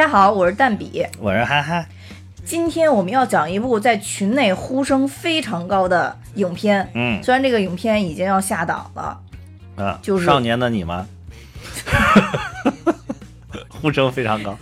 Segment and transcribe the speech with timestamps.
[0.00, 1.06] 家好，我是蛋比。
[1.18, 1.84] 我是哈哈，
[2.42, 6.90] 今天我们要讲一部在群内呼声非常高的影片。
[6.94, 9.20] 嗯虽然这个影片已经要下档了，
[9.76, 11.06] 啊，就是少年的你吗？
[13.82, 14.56] 呼声非常高。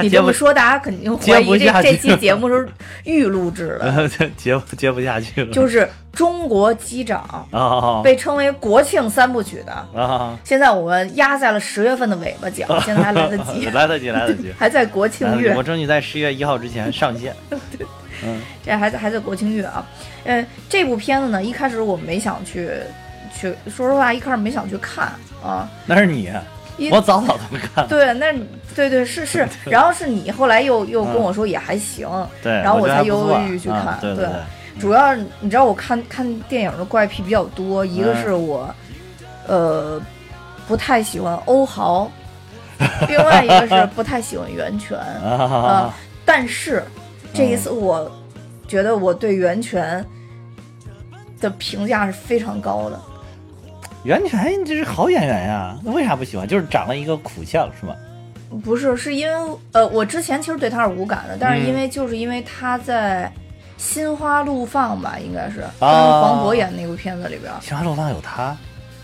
[0.00, 2.68] 你这么说，大家肯定怀疑这这期节目是
[3.04, 5.52] 预录制的， 接不接不下去了。
[5.52, 5.80] 就是
[6.12, 7.20] 《中国机长
[7.50, 9.72] 啊》被称为国庆三部曲的。
[10.00, 14.52] 啊，现在我们压在了十月份的尾巴讲，现在还 来得及，来得及，来得及。
[14.58, 17.34] 还在国庆月我，争取在十月一号之前上线。
[18.24, 19.84] 嗯这还在还在国庆月啊。
[20.24, 22.70] 呃，这部片子呢，一开始我没想去
[23.34, 25.12] 去，说实话，一开始没想去看
[25.42, 25.68] 啊。
[25.86, 26.28] 那是你，一
[26.90, 27.88] 我早早都看了。
[27.88, 28.32] 对，那
[28.74, 32.08] 对对是是，然后是你后来又又跟我说也还行，
[32.42, 33.78] 对，然后我才犹犹豫豫去看。
[33.78, 34.28] 啊对对，
[34.80, 38.74] 主要你知道我看看电影的怪癖比较多，一个嗯是我
[39.46, 40.00] 呃
[40.66, 42.10] 不太喜欢欧豪，
[43.06, 44.98] 另外一个是不太喜欢袁泉。
[45.22, 46.82] 啊啊，但是
[47.34, 48.10] 这一次我
[48.66, 50.04] 觉得我对袁泉
[51.38, 52.98] 的评价是非常高的。
[54.04, 56.46] 袁泉这是好演员呀，那为啥不喜欢？
[56.46, 57.94] 就是长了一个苦相是吗？
[58.64, 63.32] 不是，是因为呃，我之前其实对他是无感的，但是嗯因为、就是因为他在
[63.82, 68.56] 《心花怒放》吧，应该是跟啊黄渤演那部片子里边，《心花怒放》有他？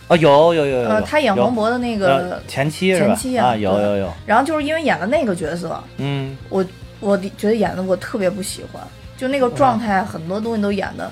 [0.09, 3.07] 哦，有有有有呃，他演黄渤的那呃个，前妻是吧？
[3.09, 6.65] 前妻啊啊，有有有，然后就是因为演了那个角色，嗯，我
[7.01, 8.83] 我觉得演的我特别不喜欢，
[9.17, 11.11] 就那个状态，很多东西都演的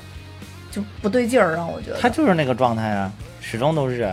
[0.70, 1.98] 就不对劲儿，让我觉得。
[2.00, 3.12] 他就是那个状态啊，
[3.48, 4.12] 始终都是。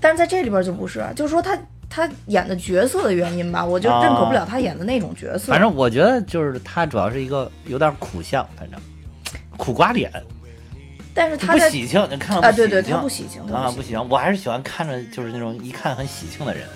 [0.00, 1.58] 但是在这里边就不是，就是说他
[1.90, 5.52] 他演的角色的原因吧，我就认可不了他演的那种角色。
[5.52, 8.80] 反正我觉得就是他主要是一个有点苦相，反正
[9.56, 10.10] 苦瓜脸，
[11.12, 13.94] 但是他不喜庆，你看了啊，对对，他不喜庆，啊，不喜。
[13.96, 16.66] 我还是喜欢看着就是那种一看很喜庆的人，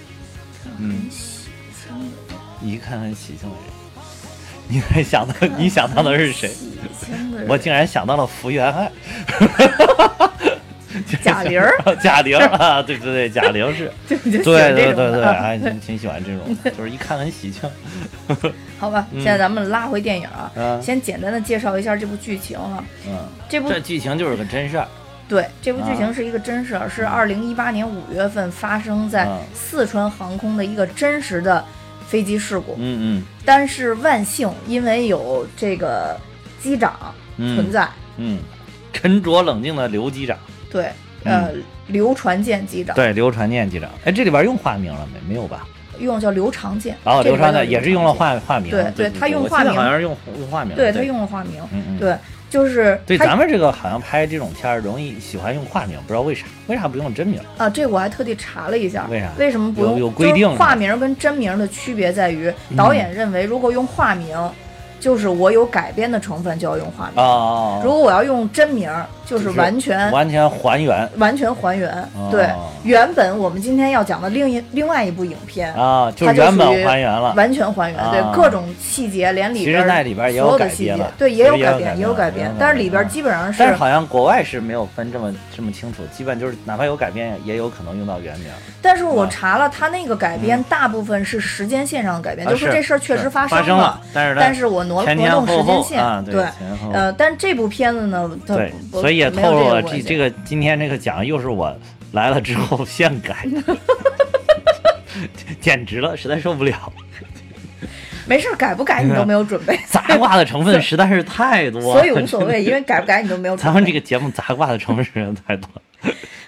[0.78, 1.08] 嗯，
[2.60, 3.64] 一看很喜庆的人。
[4.68, 6.50] 你还想到你想到的是谁？
[7.46, 8.90] 我竟然想到了福原爱，
[11.18, 14.42] 贾玲儿，贾玲啊，对对对，贾玲是，对不对？
[14.42, 17.68] 对对对还挺挺喜欢这种的，就是一看很喜庆。
[18.78, 22.84] 好吧，现在咱们拉回电影啊，嗯先简单的介绍一下这部剧情啊。
[23.06, 23.18] 嗯，
[23.48, 24.86] 这部这剧情就是个真事儿。
[25.28, 31.64] 对这部剧情啊是一个真事儿，是二零一八年五月份发生在嗯四川航空的一个真实的
[32.06, 32.74] 飞机事故。
[32.78, 36.18] 嗯嗯但是万幸，因为有这个
[36.60, 38.40] 机长嗯存在，嗯，
[38.92, 40.36] 沉着冷静的刘机长，
[40.72, 40.86] 对，
[41.24, 41.50] 呃，
[41.88, 43.90] 刘传健机长，嗯对，刘传健机长。
[44.04, 45.34] 哎，这里边用化名了没？
[45.34, 45.66] 没有吧？
[45.98, 46.96] 用叫刘长健。
[47.04, 48.70] 然后这里边叫刘长健也是用了化化名。
[48.70, 50.74] 对对对他用化名好像是用用化名。
[50.74, 51.98] 对对他用了化名，嗯嗯。
[51.98, 52.16] 对，
[52.48, 56.46] 就是对，他咱们这个好像拍这种片儿容易喜欢用化名，不知道为啥？
[56.66, 57.40] 为啥不用真名？
[57.58, 59.92] 啊，这我还特地查了一下，为啥为什么不用？
[59.92, 64.36] 有有规定化名跟真名的区别在于，导演认为如果用化名，
[64.98, 68.90] 就是我有改编的成分就要用化名；哦，如果我要用真名，
[69.24, 71.90] 就是完全完全还原完全还原。
[72.16, 72.48] 哦对，
[72.84, 77.32] 原本我们今天要讲的另一另外一部影片，啊，就它就原本还原了。
[77.34, 88.48] 完全还原，对啊各种细节，连里其实边那里边也有所有的细改编了，节对，也有改编，也有改编但是里边基本上是但是好像国外是没有分这么这么清楚，基本就是哪怕有改编，也有可能用到原名。
[88.80, 96.44] 但是我查了，他那个改编大部分是时间线上的改编，啊就是这事儿确实是发发生了，但是它但是我挪挪动时间线，啊，对，
[96.92, 101.74] 呃，但这部片子呢，它对，不所以也透露了这这这个今天这个奖又是我
[102.12, 103.76] 来了之后现改的，
[105.60, 106.92] 简直了，实在受不了，
[108.26, 113.64] 没事儿，改不改你都没有准备，杂挂的成分实在是太多，所以无所谓，因为改不改你都没有准备。
[113.64, 115.68] 咱们这个节目杂挂的成分实在太多，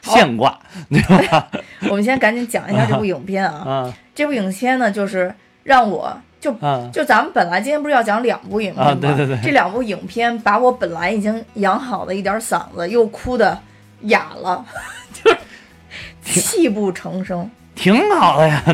[0.03, 0.59] 现挂，
[0.91, 1.49] 对吧？
[1.88, 8.91] 我们先赶紧讲一下这部影片啊， 啊这部影片呢就是让我就啊就咱们本来今天不是要讲两部影片吗？
[8.93, 13.58] 啊对对对这两部影片把我本来已经养好的一点嗓子又哭的
[14.02, 14.62] 哑了，
[15.25, 17.50] 就是泣不成声。
[17.75, 18.62] 挺好的呀，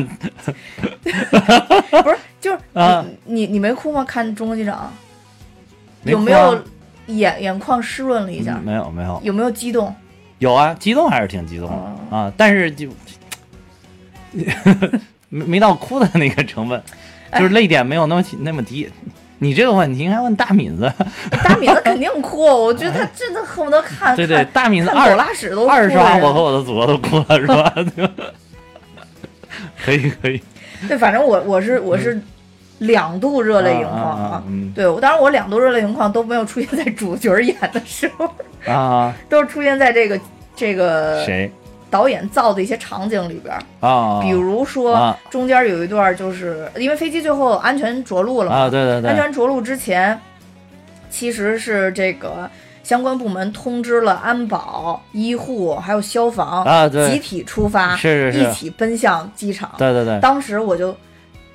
[1.01, 4.03] 不是，就是你、啊你你没哭吗？
[4.03, 4.75] 看《中国机长》
[6.03, 6.61] 没有没有
[7.07, 8.55] 眼眼眶湿润了一下？
[8.59, 9.95] 嗯没有没有有没有激动？
[10.39, 12.89] 有啊，激动还是挺激动的、哦啊，但是就
[15.29, 16.83] 没没到哭的那个成分，哎
[17.33, 18.89] 就是泪点没有那么起那么低。
[19.39, 20.93] 你这个问题应该问大敏子，
[21.43, 27.73] 大敏子肯定哭，我觉得他真的恨不得看对对，大敏子二拉屎都二刷我和我的祖国都哭了是吧？
[29.83, 30.39] 可 以可以，
[30.87, 32.21] 对，反正我我是我是
[32.77, 34.43] 两度热泪盈眶啊
[34.75, 38.31] 对，我当然我两度热泪盈眶都没有出现在主角演的时候，
[38.71, 40.19] 啊，都是出现在这个
[40.55, 41.51] 这个谁
[41.91, 43.61] 导演造的一些场景里边儿。
[43.87, 44.19] 啊？
[44.23, 50.19] 比如说啊中间有一段，就是因为飞机最后安全着陆了嘛，啊，对对对，安全着陆之前，
[51.09, 52.49] 其实是这个
[52.83, 59.69] 相关部门通知了安保、医护还有消防啊对集体出发，是是是一起奔向机场。
[59.77, 60.95] 对对对，当时我就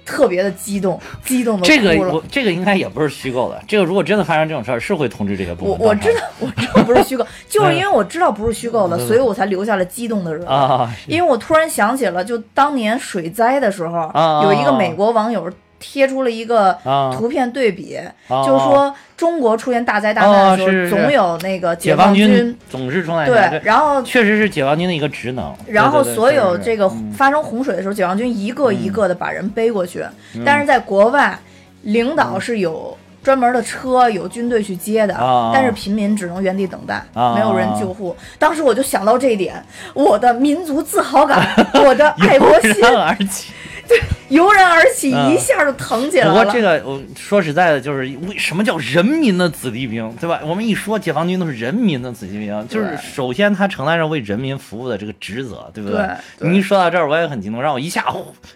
[0.07, 2.15] 特别的激动，激动的这个哭了。
[2.15, 5.89] 我这个应该也不是虚构的，这个如果真的发生这种事儿，是会通知这些部我门。
[5.89, 10.47] 我知道，我知道不是虚构， 就是因为我知道不是虚构的，嗯所以我才留下了激动的热泪。
[10.47, 17.11] 啊，因为我突然想起了，就当年水灾的时候，啊有一个美国网友贴出了一个啊。
[17.17, 17.97] 图片对比，
[18.29, 25.55] 啊就是说中国出现大灾大难的时候，总有那个解放军总是冲来对，然后确实是解放军的一个职能。
[25.67, 27.13] 然后所有这个嗯。
[27.13, 30.05] 发生洪水的时候，解放军一个一个的把人背过去，
[30.45, 31.39] 但是在国外，
[31.83, 32.97] 领嗯导是有。
[33.23, 38.17] 专门的车有军队去接的，啊但是平民只能原地等待，啊没有人救护。
[38.39, 39.61] 当时我就想到这一点，
[39.95, 41.45] 我的民族自豪感，
[41.85, 42.73] 我的爱国心。
[42.85, 43.53] 而起。
[44.29, 46.33] 油然而起，嗯一下就腾起来了。
[46.33, 50.41] 不过这个我说实在的，就是为什么叫人民的子弟兵，对吧？
[50.45, 56.07] 我们一说解放军都是人民的子弟兵，就是首先他承担着为人民服务的这个职责，对不对
[56.39, 58.05] 对你一说到这儿，我也很激动，让我一下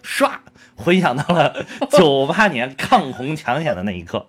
[0.05, 0.31] 唰
[0.81, 4.27] 回想到了九八年抗洪抢险的那一刻。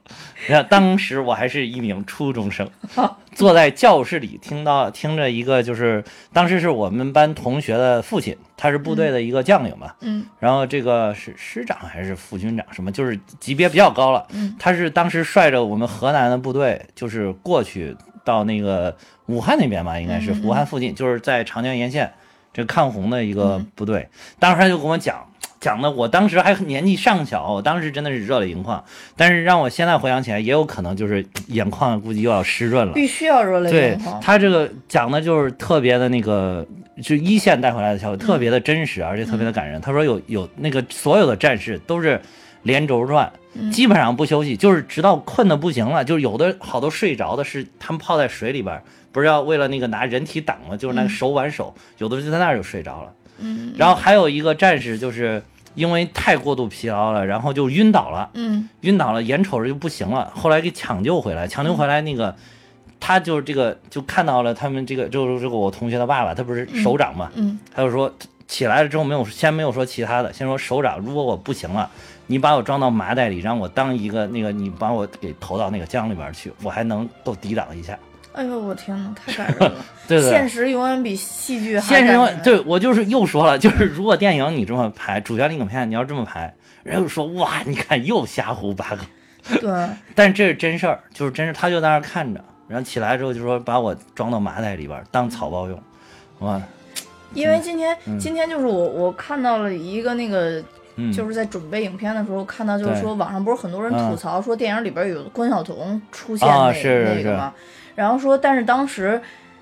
[0.47, 2.69] 你看，当时我还是一名初中生，
[3.33, 6.03] 坐在教室里，听到听着一个就是
[6.33, 14.27] 当时是我们班同学的父亲，他是部队的一个将领嘛，嗯然后这个是师长还是副军长什么，就是级别比较高了。
[14.33, 17.95] 嗯他是当时率着我们河南的部队，就是过去
[18.25, 18.95] 到那个
[19.27, 22.11] 武汉那边吧，应该是武汉附近，就是在长江沿线
[22.51, 24.09] 这抗洪的一个嗯部队。
[24.39, 25.25] 当时他就跟我讲。
[25.61, 28.83] 讲的我当时还年纪尚小，我当时真的是热泪盈眶。
[29.15, 32.93] 但是让我现在回想起来，也有可能就是眼眶估计又要湿润了。
[32.93, 34.19] 必须要热泪对盈眶。
[34.19, 36.65] 他这个讲的就是特别的那个，
[37.03, 39.79] 就一线带回来的消息，特别的真实，而且特别的感人。
[39.79, 42.19] 他说有有那个所有的战士都是
[42.63, 43.31] 连轴转，
[43.71, 48.81] 基本上不休息，就是直到困的不行了，就是有的好多睡着的是他们泡在水里边儿，
[49.11, 53.13] 不是要为了那个拿人体挡嘛，就是那个手挽手，有的就在那儿就睡着了。
[53.41, 55.43] 嗯然后还有一个战士就是
[55.75, 58.29] 因为太过度疲劳了，然后就晕倒了。
[58.33, 58.67] 嗯。
[58.81, 62.35] 晕倒了，眼瞅着就不行了，后来给抢救回来，抢救回来那个，
[62.99, 68.13] 他就是这个就看到了他们这个就是这个我同学的爸爸，他不是首长嘛，嗯他就说
[68.47, 71.89] 起来了之后没有先没有说其他的，先说首长，如果我不行了，
[72.27, 77.97] 你把我装到麻袋里，让我当一个那个你把我给投到那个江里边去，我还能够抵挡一下，
[78.33, 79.85] 哎呦我天哪，太感人了！
[80.07, 80.29] 对对？
[80.29, 88.99] 现实永远比戏剧还现实中感人，对我就是又说了， 就是如果电影你这么拍，主旋律影片你要这么拍，人家就说哇，你看又瞎胡八卦。
[89.59, 89.89] 对。
[90.15, 95.83] 但是这是真事儿，就是真是，他就在那儿看着，然后起来之后就说把我装到麻袋里边儿当草包用，
[96.39, 96.61] 哇，
[97.33, 98.17] 因为今天、嗯。
[98.17, 100.63] 今天就是我我看到了一个那个。
[100.97, 104.09] 嗯，就是在准备影片的时候，看到就是说网上不是很多人嗯。
[104.09, 107.53] 吐槽说电影里边有关晓彤出现啊那、是是那个嘛，
[108.01, 109.21] 然后说但是当时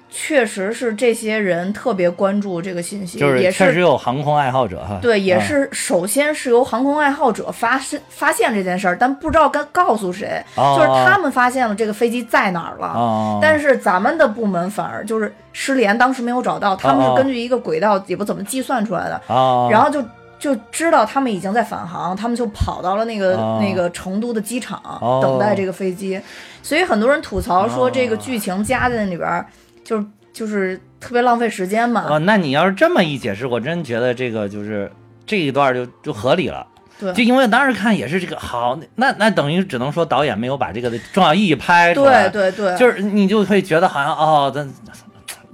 [0.10, 12.88] 确实是这些人特别关注这个信息，就是也确实有航空爱好者哈，对，也啊是首先是由航空爱好者发现发现这件事儿，但不知道该告诉谁，哦就是他们发现了这个飞机在哪儿了。
[12.88, 20.04] 啊，但是咱们的部门反而就是失联，当时没有找到，他们哦是根据一个轨道也不怎么计算出来的，啊，然后就
[20.40, 23.60] 就知道他们已经在返航，他们就跑到了那个、哦。
[23.62, 25.19] 那个成都的机场、哦。
[25.22, 26.19] 等待这个飞机，
[26.64, 29.46] 所以很多人吐槽说哦这个剧情加在那里边儿，
[29.84, 32.06] 就是就是特别浪费时间嘛。
[32.10, 34.90] 哦，那你要是这么一解释，我真觉得这个就是
[35.26, 36.66] 这一段就就合理了。
[36.98, 37.12] 对。
[37.14, 44.66] 就因为当时看也是这个好，那那等于只能说导演没有把这个的重要意义拍出来，对对对，就是你就会觉得好像哦，咱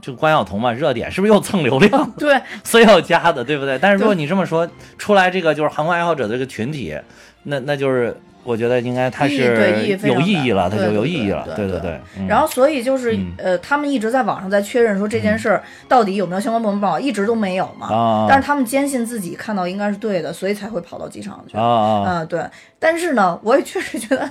[0.05, 2.09] 就关晓彤嘛，热点是不是又蹭流量？
[2.17, 3.79] 对 所以要加的，对不对？
[3.79, 6.95] 但是如果你这么说出来，这个就是航空爱好者的这个群体，
[7.43, 17.87] 那那就是我觉得应该它是有意义了，它就有意义了，对对对然后，所以就是、嗯呃，他们一直在网上在确认说这件事儿到底有没有相关部门报道，一直都没有嘛。
[17.87, 21.57] 啊，但是他们坚信自己看到应该是对的，所以才会跑到机场去。
[21.57, 22.43] 啊啊嗯，对。
[22.77, 24.29] 但是呢，我也确实觉得，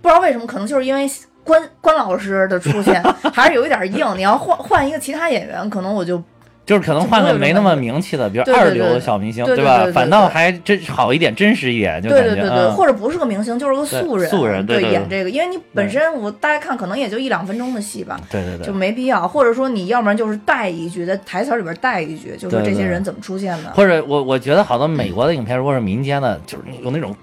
[0.00, 1.06] 不知道为什么，可能就是因为
[1.44, 4.06] 关关老师的出现 还是有一点硬。
[4.16, 6.22] 你要换换一个其他演员，可能我就
[6.64, 9.84] 就是可能换个没那么名气的，比如二流的小明星，对对对对？
[9.86, 18.18] 对反倒还真好一点，真实一点，就感觉对对对对，嗯或者不是个明星，就是个素人，素人对演这个，因为你本身我大家看可能也就一两分钟的戏吧。
[18.30, 18.72] 对对对就。
[18.72, 23.70] 没必要，或者说你要不然就是带一句，在台词里边带一句，就说对对这些人怎么出现的。
[23.72, 27.14] 或者我我觉得好多美国的影片，如果是民间的，就是有那种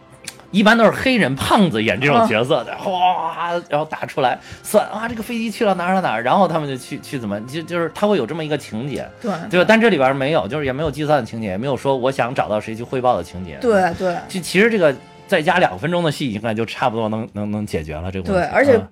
[0.52, 9.66] 一般都是黑人胖子演这种嗯角色的，哗，然后打出来算啊，这个飞机去了哪儿哪儿哪儿，然后他们就去去怎么就就是他会有这么一个情节，对对吧？
[9.68, 14.96] 但这里边没有，就是也没有计算的情节，也没有说我想找到谁去汇报的情节。，对对就其实这个
[15.28, 18.48] 再加两分钟的戏，应该就差不多能能能解决了这个问题。
[18.48, 18.88] 对而且嗯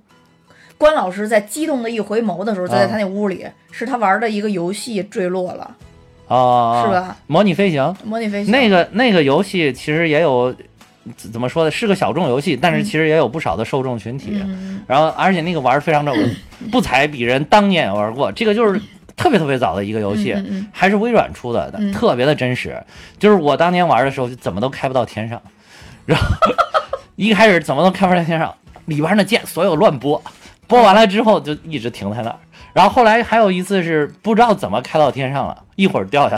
[0.77, 5.75] 关老师在激动的一回眸的时候，就在啊他那屋里，是他玩的一个游戏坠落了，
[6.27, 7.17] 哦，是吧？
[7.25, 10.53] 模拟飞行，模拟飞行那个那个游戏其实也有
[11.15, 14.31] 怎怎么说呢，是个小众游戏，但是其实也有不少的受众群体。
[14.33, 16.13] 嗯，然后而且那个玩儿非常的，
[16.71, 18.81] 不才比人当年也玩过，这个就是
[19.15, 20.35] 特别特别早的一个游戏，
[20.71, 22.81] 还是微软出的，嗯特别的真实。
[23.19, 25.41] 就是我当年玩的时候，就怎么都开不到天上，
[26.05, 26.25] 然后
[27.15, 28.53] 一开始怎么都开不到天上，
[28.85, 30.21] 里边的键所有乱拨，
[30.67, 32.37] 拨完了之后就一直停在那儿。
[32.73, 36.35] 然后后来还有一次是不知道怎么开到天上了，一会儿掉下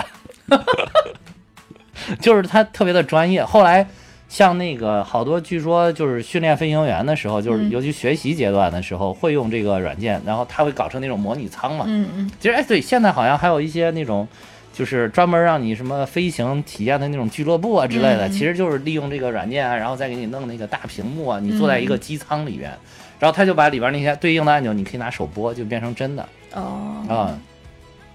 [0.47, 0.57] 来，
[2.21, 3.43] 就是他特别的专业。
[3.43, 3.85] 后来
[4.29, 7.69] 像那个好多，据说就是训练飞行员的时候，就是嗯。
[7.69, 11.83] 尤其学习阶段的时候会用这个软件，然后它会搞成那种模拟舱嘛。
[11.87, 12.31] 嗯嗯。
[12.39, 14.25] 其实哎，对，现在好像还有一些那种。
[14.71, 21.99] 就是专门让你什么飞行体验的那种俱乐部啊之类的，嗯其实就是利用这个软件啊，然后再给你弄那个大屏幕啊，你坐在一个嗯。
[21.99, 22.71] 机舱里边，
[23.19, 27.03] 然后他就把里边那些对应的按钮，你可以拿手拨，就变成真的哦。
[27.09, 27.37] 啊，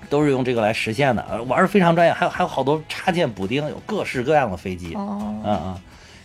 [0.09, 5.19] 都是用这个来实现的，呃玩儿非常专业，还有还有好多插件补丁，有各式各样的飞机，哦。
[5.45, 5.77] 嗯嗯，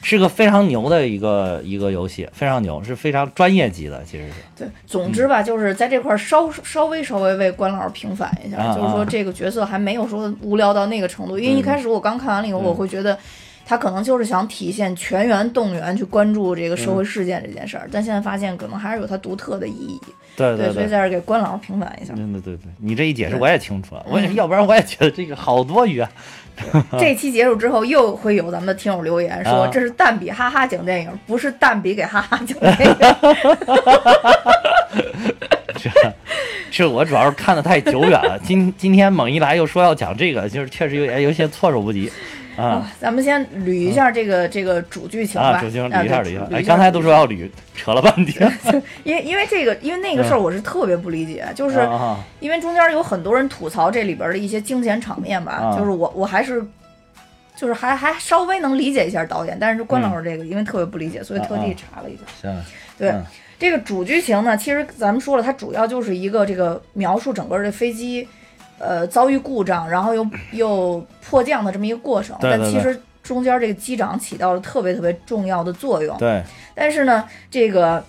[0.02, 4.34] 是个非常牛的一个一个游戏，非常牛，是非常专业级的，其实是。
[4.56, 13.18] 对，总之吧，就是在这块儿稍稍微稍微为关老师平反一下，啊就是说啊这个角色还没有说无聊到那个程度，因为一开始我刚看完了以后，嗯我会觉得。
[13.66, 20.00] 他可能就是想体现全员动员去关注这个社会事件这件事儿，但现在发现可能还是有它独特的意义。
[20.36, 20.88] 所以对对对。
[20.88, 22.16] 在这儿给关老师平反一下。
[22.16, 26.12] 对对对对，你这一解释我也清楚了，我也嗯 要不然我也觉得这个好多余啊。
[27.00, 29.70] 这期结束之后，又会有咱们的听友留言说啊。
[29.72, 32.98] 这是蛋比哈哈讲电影，不是蛋比给哈哈讲电影。
[35.82, 35.90] 这
[36.72, 42.12] 这我主要是看的太久远了，今今天猛一来又说要讲这个，就是确实有点有些措手不及
[42.60, 45.58] 啊啊，咱们先捋一下这个这个主剧情吧。
[45.58, 45.62] 啊！
[45.62, 48.52] 主经捋一下捋一下，哎，刚才都说要捋，扯了半天。
[49.04, 51.88] 因为因为这个，因为那个事儿我是特别不理解，就是
[52.40, 56.64] 因为中间有很多人吐槽这里边的一些惊险场面吧，啊就是我我还是
[57.56, 62.22] 就是还还稍微能理解一下导演，但是关嗯老师这个因为特别不理解，所以特啊地查了一下。
[62.42, 62.64] 行，
[62.98, 63.10] 对。
[63.10, 63.24] 嗯
[63.60, 68.26] 这个主剧情呢，其实咱们说了，它主要就是一个这个描述整个这飞机，
[68.80, 72.36] 呃，遭遇故障，然后又 又迫降的这么一个过程。
[72.40, 76.18] 对对但其实中间这个机长起到了特别特别重要的作用。
[76.18, 76.42] 对，
[76.74, 78.04] 但是呢，这个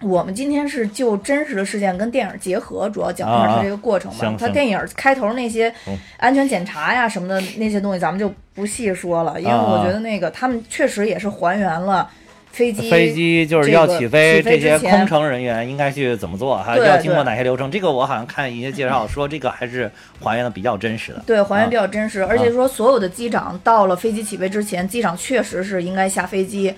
[0.00, 4.16] 我们今天是就真实的事件跟电影结合，主要讲一啊啊下它这个过程吧。
[4.18, 12.08] 行行它电影开头那些嗯安全检查呀什么的那些东西，咱们就不细说了，因为我觉得那个他们确实也是还原了
[12.50, 17.70] 飞机飞机就是要起飞，这些空乘人员应该去怎么做，哈要经过哪些流程？
[17.70, 19.88] 这个我好像看一些介绍说，这个还是
[20.20, 21.22] 还原的比较真实的。
[21.24, 26.74] 对，还啊原比较真实，而且说所有的机长到了飞机起飞之前，机长确实是应该下飞机，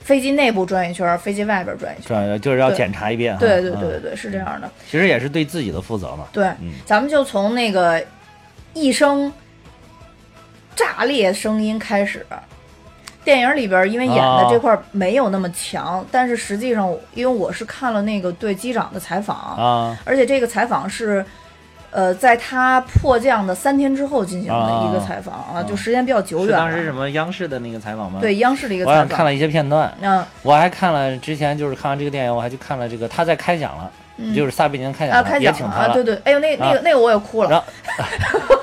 [0.00, 2.08] 飞机内部转一圈，飞机外边转一圈。
[2.08, 3.40] 转就是要检查一遍哈。
[3.40, 4.70] 对对对嗯对对，是这样的。
[4.88, 6.26] 其实也是对自己的负责嘛。
[6.32, 8.00] 对，嗯咱们就从那个
[8.74, 9.32] 一声
[10.76, 12.24] 炸裂声音开始。
[13.24, 21.24] 电影里边因为演的哦这块没有那么强，但是实际上，因为我是看了那个对机长的采访，啊而且这个采访是，
[21.90, 26.48] 呃，在他迫降的三天之后进行的一个啊采访啊，就时间比较久远。
[26.48, 29.02] 是当时什么央视的那个采访吗？，对央视的一个采访。
[29.02, 35.94] 好像看了一些片段，嗯我还看了之前就是看完这个电影，我还去看了这个他在开讲了，嗯就是撒贝宁开讲啊，了，也开讲了啊，请他了。
[35.94, 37.50] 对对，哎呦，那那个那个我也哭了。
[37.50, 37.66] 然后，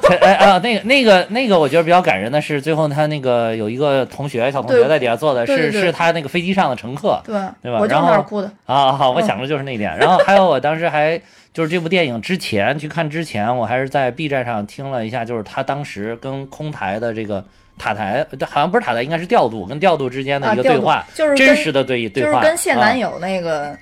[0.22, 8.51] 哎啊，那个那个那个，我觉得比较感人的是，最后他那个有一个同学，小同学在底下坐的，是是他那个飞机上的乘客对，对吧然后那哭的。
[8.65, 8.91] 啊。
[8.93, 9.98] 好，我嗯想的就是那一点。
[9.98, 11.20] 然后还有，我当时还
[11.53, 17.43] 就是这部电影之前去看之前，我还是在 B 站上听了一下，就是他当时跟空台的这个
[17.77, 23.75] 塔台，好像不是塔台，应该是调度跟调度之间的一个对话，就是真实的对对话，就是跟现男友、友那个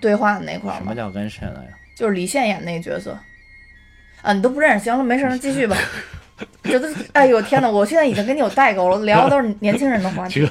[0.00, 1.70] 对话的那块儿嘛，什么叫跟谁了呀？
[1.94, 3.18] 就是李现演那个角色。
[4.22, 5.76] 啊，你都不认识，行了，没事儿，那继续吧。
[6.64, 7.70] 这都，哎呦天哪！
[7.70, 10.46] 我现在已经跟你有代沟了，聊的都是年轻人的话题，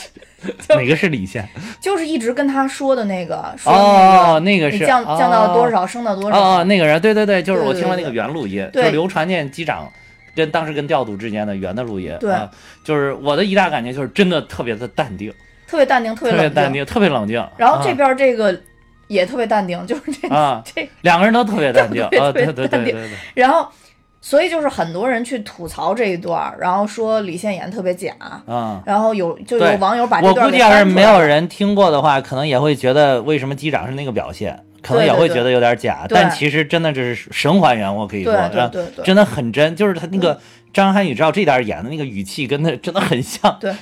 [0.68, 1.48] 哪个是李现？
[1.80, 6.36] 就是一直跟他说的那个，说哦，那个那个是你降降到多哦少，升到多少。
[6.36, 9.90] 哦哦，那个人，对对对，就是我听了那个原录音，对就是流传见机长
[10.34, 12.14] 跟当时跟调度之间的原的录音。
[12.20, 12.50] 对啊，
[12.84, 15.32] 就是我的一大感觉就是真的特别的淡定，
[15.74, 17.44] 特别淡定，特特别淡定，特别冷静。
[17.56, 17.94] 然后这啊。
[17.94, 18.56] 边这个
[19.08, 22.06] 也特别淡定，就是这啊，这，两个人都特别淡定。
[22.32, 22.92] 对对淡定。
[22.94, 23.66] 对对对，然后
[24.20, 28.12] 所以就是很多人去吐槽这一段，然后说李现演特别假，
[28.46, 28.80] 啊。
[28.86, 36.06] 然后有就有网友把这我段我估计要是没有人听过的话，可能也会觉得为什么机长是那个表现，可能也会觉得有点假。
[36.08, 36.14] 对。
[36.14, 39.04] 但其实真的这是神还原，我可以说，对对对对。
[39.04, 40.38] 真的很真，就是他那个
[40.74, 43.56] 张涵予知道这点儿演的那个语气跟他真的很像。
[43.60, 43.72] 对，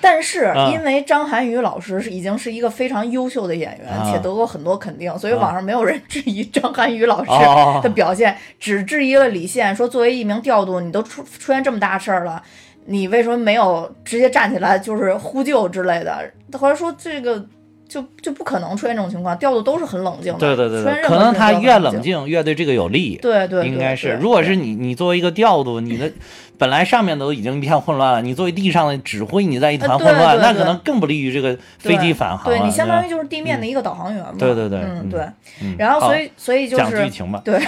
[0.00, 12.42] 但是啊因为张涵予老师是已经是一个非常优秀的演员，啊且得过很多肯定，所以网上没有人质疑张涵予老师哦的表现，只质疑了李现，说作为一名调度，你都出出现这么大事儿了，
[12.86, 16.32] 你为什么没有直接站起来就是呼救之类的？
[16.58, 17.46] 后来说这个。
[17.88, 20.38] 就就不可能出现这种情况，调度都是很冷静的。
[20.38, 23.18] 对对对可能他越冷静越对这个有利。
[23.22, 26.10] 对对对，应该是，如果是你，你作为一个调度，你的
[26.58, 34.34] 本来上面都已经一片混乱了，你作为地上的指挥，你在一团混乱，对对那可能更不利于这个飞机返航对对你相当于就是地面的一个导航员嘛。
[34.38, 35.76] 对对对嗯嗯对。
[35.78, 37.40] 然后所以所以就是讲剧情吧。
[37.44, 37.58] 对，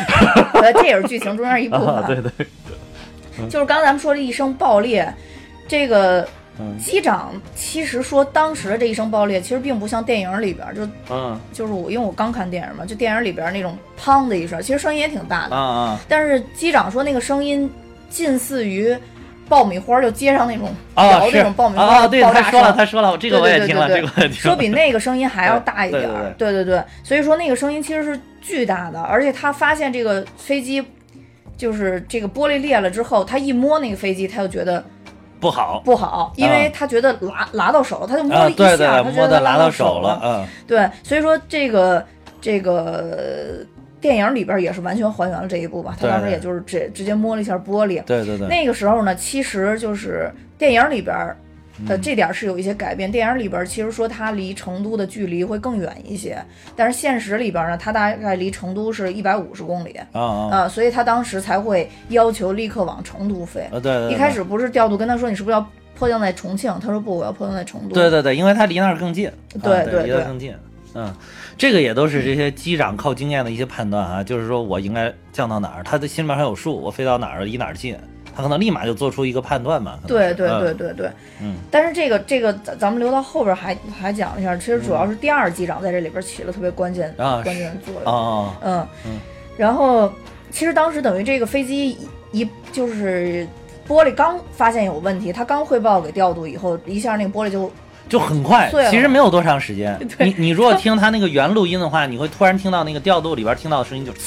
[0.75, 1.87] 这也是剧情中间一部分。
[1.87, 2.31] 啊，对对，
[3.49, 5.13] 就是刚才咱们说的一声爆裂，
[5.67, 6.29] 这个
[6.61, 6.79] 嗯。
[6.79, 11.41] 机长其实说当时的这一声爆裂，其实并不像电影里边儿，就嗯。
[11.53, 16.01] 就是我因为我刚看电影嘛，就电影里边儿那种砰的一声，其实声音也挺大的，啊啊。
[16.09, 17.71] 但是机长说那个声音
[18.09, 18.97] 近似于
[19.49, 22.77] 爆米花就街上那种摇那种爆米花爆炸他说了，声。
[22.77, 24.03] 他说了，这个我对也听了，对对。
[24.03, 24.43] 对这个我也听了。
[24.43, 30.85] 说比那个声音还要大一点儿，对对对对，所以说那个声音其实是巨大的，而且他发现这个飞机
[31.57, 34.83] 就是这个玻璃裂了之后，他一摸那个飞机，他就觉得
[35.41, 35.81] 不好。
[35.85, 42.05] 不好，因为他觉得拿拿到手了，他就摸啊，了一下，对对，他觉得拿到手了，嗯，对，所以说这个
[42.41, 43.65] 这个
[44.01, 51.17] 电影里边也是完全还原了这一步吧，他当时也就是直直接摸了一下玻璃，对对对，那个时候呢，其实就是电影里边
[51.85, 53.11] 儿的嗯这点儿是有一些改变。
[53.11, 56.43] 电影里边儿其实说它离成都的距离会更远一些，
[56.77, 63.63] 但是现实里边儿呢，它大概离成都是一百五十公里，啊啊啊、所以他当时才会要求立刻往成都飞。
[63.73, 66.73] 啊，对对，对一开始不是调度跟他说你是不是要迫降在重庆？
[66.81, 67.95] 他说不，我要迫降在成都。
[67.95, 70.55] 对对对，因为他离那儿更近，啊对对，离得更近。
[70.93, 71.15] 嗯，
[71.57, 77.97] 这个也都是这些机长靠经验的一些判断啊，就是说我应该降到哪儿，他的心里面还有数，我飞到哪儿离哪儿近，
[78.35, 79.99] 他可能立马就做出一个判断嘛。
[80.07, 81.11] 对对对嗯对对，
[81.43, 88.05] 嗯，但是这个这个咱咱们留到后边还还讲一下，其实主要是第二机长在这里边起了特别关键、啊关键的作用。
[88.05, 89.21] 哦嗯嗯
[89.57, 90.11] 然后
[90.51, 93.47] 其实当时等于这个飞机一一就是
[93.87, 97.71] 玻璃刚发现有问题，他刚汇报给调度以后，一下那个玻璃就
[98.09, 99.99] 就很快其实没有多长时间。
[100.19, 104.13] 你你如果 听他那个原录音的话，你会突然听到那个调度里边听到的声音就。
[104.13, 104.19] 就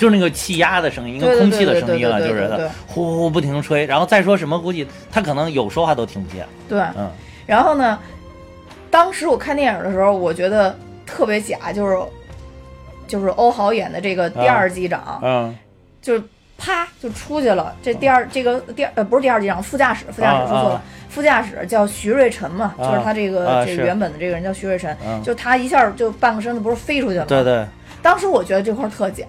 [0.00, 6.46] 是那个气压的声音，对对跟空气的声音了，对就是呼呼呼不停吹，然后再说什么，估计他可能有说话都听不见。
[6.68, 6.80] 对。
[6.96, 7.10] 嗯，
[7.46, 7.98] 然后呢，
[8.90, 10.76] 当时我看电影的时候，我觉得
[11.06, 11.98] 特别假，就是
[13.06, 15.56] 就是欧豪演的这个第二机长，嗯
[16.02, 16.22] 就是
[16.58, 17.74] 啪就出去了。
[17.82, 20.74] 这第二这个第二呃不是第二机长，副驾驶，副驾驶啊说错了。
[20.74, 20.82] 啊
[21.14, 27.26] 副驾驶叫徐瑞辰嘛，啊就是他这个、这原本的这个人叫徐瑞辰，嗯，就他一下就半个身子不是飞出去了吗？
[27.28, 27.64] 对对，
[28.02, 29.24] 当时我觉得这块儿特假，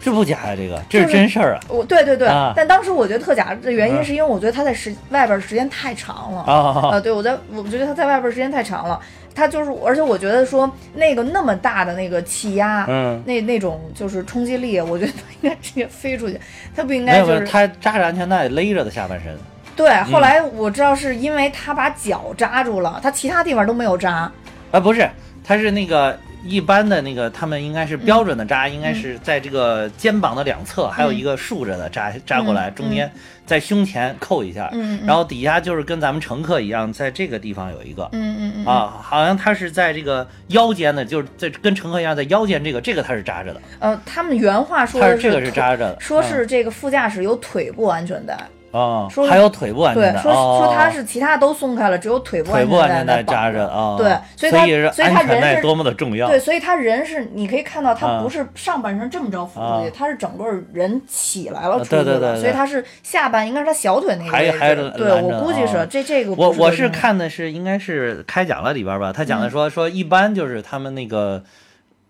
[0.00, 6.40] 这不假呀，这个这是真事儿啊我对对对，啊但当时我觉得特假的原因嗯是因为我觉得他在时外边时间太长了。
[6.42, 6.90] 啊！
[6.92, 8.98] 呃，对我在我觉得他在外边时间太长了，
[9.34, 16.40] 他就是，而且我觉得说那个那么大的那个气压，嗯，那那种就是冲击力，我觉得他应该直接飞出去，
[16.74, 19.36] 他不应该就是他扎着安全带勒着的下半身。
[19.76, 19.90] 对。
[20.10, 24.30] 后来我知道是因为他把脚扎住了，他其他地方都没有扎，
[24.70, 25.08] 啊，不是，
[25.44, 33.10] 他是那个一般的那个，他们应该是标准的扎，应嗯该是在这个肩膀的两侧，还有一个竖着的扎扎过来，嗯中间
[33.44, 34.70] 在胸前扣一下，
[35.04, 38.08] 然后底下就是跟咱们乘客一样，在这个地方有一个。
[38.12, 48.36] 嗯嗯嗯，啊，好像他是在这个腰间的，就是在跟乘客一样，在腰间这个，这个他是扎着的，呃，他们原话说他是这个是扎着的，说是这个副驾驶有腿部安全带，
[48.72, 71.42] 哦，说还有腿部安对全，带，说哦说他是其他都松开了，只有腿部安全带带绑扎着啊，对所以他所以他人是多么的重要，对，所以他人是你可以看到，他啊不是上半身这么着扶出去，啊他是整个人起来了啊出去的，对对对对所以他是下半应该是他小腿那个对，我估计是、啊这这个我我是看的是应该是开讲了里边吧，他讲的嗯说、说一般就是他们那个。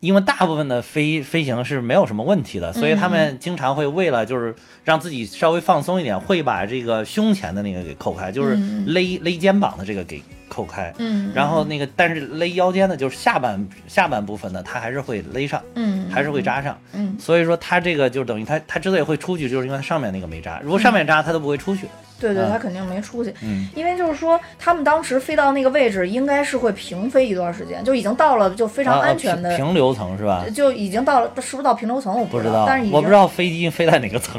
[0.00, 8.86] 因为大部分的飞飞行是没有什么问题的，所以他嗯们经常会为了就是让自己稍微放松一点，会把这个胸前的那个给扣开，就是嗯。
[8.86, 10.92] 勒勒肩膀的这个给扣开。
[10.98, 16.76] 嗯，然后那个，但是勒腰间的，就是下半下半部分呢，它还是会勒上，嗯还是会扎上。
[16.92, 20.60] 嗯所以说它这个就等于它它之所以会出去，就是因为它上面那个没扎。
[20.62, 21.86] 如果上面扎，它都不会出去。
[22.18, 30.44] 对对，啊他肯定没出去，嗯因为就是说他们当时飞到那个位置，应该是会平飞一段时间，就已经到了就非常啊安全的，平平流层是吧？
[30.54, 34.38] 就已经到了，是不是到平流层我知不知道但是已，经我不知道飞机 飞在哪个层。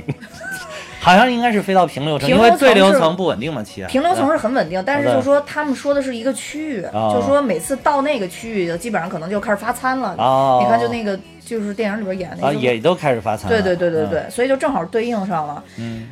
[1.03, 3.87] 好像应该是飞到平流层，因为对流流层不稳定嘛，其实。
[3.87, 10.13] 平流层是很稳定，但是对就说他们说的是一个区域，哦就说每次到那个区域，基本上可能就开始发餐了。
[10.19, 13.49] 哦，你看，就那个就是电影里边演那啊，个，也都开始发餐。
[13.49, 15.63] 对对对对对，所以就正好对应上了。
[15.79, 16.09] 嗯，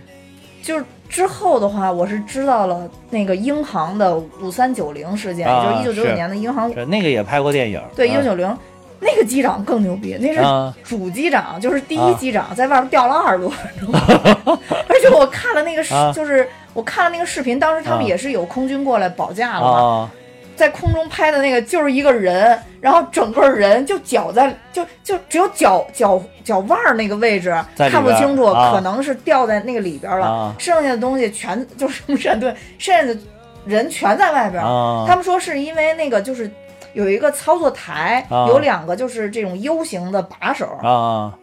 [0.64, 7.80] 就是之后的话，我是知道了那个英航的五三九零事件，就是一九九九年的英航那个也拍过电影。
[7.96, 8.58] 对，一九啊九零
[9.00, 10.74] 那个机长更牛逼，那是啊。
[10.84, 13.94] 主机长，就是第一啊机长，在外边吊了二十多分钟。
[14.88, 16.12] 而且我看了那个视，啊。
[16.14, 20.12] 就是我看了那个视频，当时他们啊也是有空军过来保驾了嘛，啊。
[20.56, 28.74] 在空中拍的那个就是一个人，然后整个人就脚在就就只有脚脚脚腕儿那个位置看不清楚，啊。
[28.74, 30.56] 可能是掉在那个里边了，啊。
[30.60, 33.18] 剩下的东西全就是闪盾，剩下的
[33.66, 34.62] 人全在外边。
[34.62, 35.06] 啊！
[35.08, 36.52] 他们说是因为那个就是
[36.94, 38.48] 有一个操作台，啊。
[38.48, 41.34] 有两个就是这种 U 型的把手，啊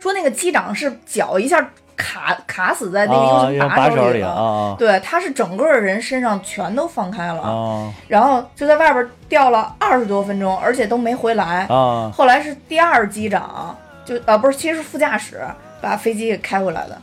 [0.00, 4.32] 说那个机长是脚一下卡卡死在那个 U 啊，型把手里手了。
[4.32, 7.92] 啊对，他是整个人身上全都放开了，啊。
[8.06, 11.66] 然后就在外边吊了二十多分钟，而且都没回来。
[11.68, 12.10] 啊。
[12.14, 15.40] 后来是第二机长，就啊不是，其实是副驾驶
[15.80, 17.02] 把飞机给开回来的。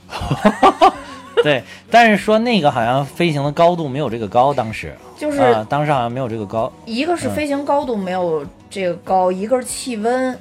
[1.46, 4.94] 对，但是说那个好像飞行的高度没有这个高，当时。
[5.18, 6.72] 就是啊，当时好像没有这个高。
[6.86, 7.32] 一个是嗯。
[7.32, 10.32] 飞行高度没有这个高，一个是气温，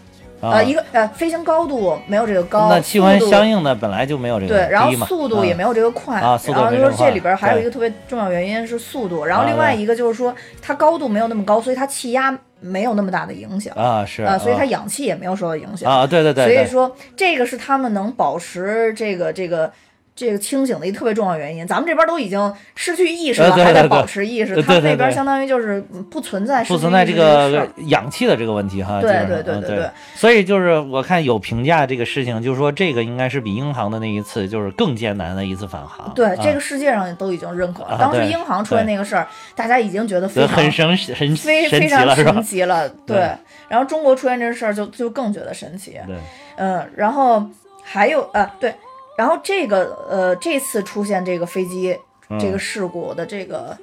[0.40, 0.50] 啊。
[0.54, 19.70] 呃，一个呃飞行高度没有这个高，那气温相应的本来就没有这个对，然后速度也没有这个快，然后啊速度没就说这里边还有一个特别重要原因是速度，然后啊另外一个就是说它高度没有那么高，所以它气压没有那么大的影响，啊是呃，所以它啊氧气也没有受到影响，啊对对对，对所以说这个是他们能保持这个这个。
[20.14, 24.61] 这个清醒的一个特别重要原因，咱们这边都已经失去意识了，还在保持意识。
[24.62, 29.01] 他那边相当于就是嗯不存在不存在这个氧气的这个问题哈。
[29.01, 36.12] 对对对嗯对对对所以就是我看有评价这个事情，就是说这个应该是比英航的那一次就是更艰难的一次返航。
[36.14, 37.90] 对，啊这个世界上都已经认可了。
[37.90, 42.42] 啊当时英航出现那个事儿，大家已经觉得非常很神很非神非常神？
[42.42, 42.88] 奇了。
[43.07, 43.31] 对对，
[43.68, 45.98] 然后中国出现这事儿就就更觉得神奇。
[46.07, 46.16] 对
[46.57, 47.44] 嗯，然后
[47.83, 48.75] 还有呃对，
[49.16, 51.98] 然后这个呃这次出现这个飞机
[52.38, 53.77] 这个事故的这个。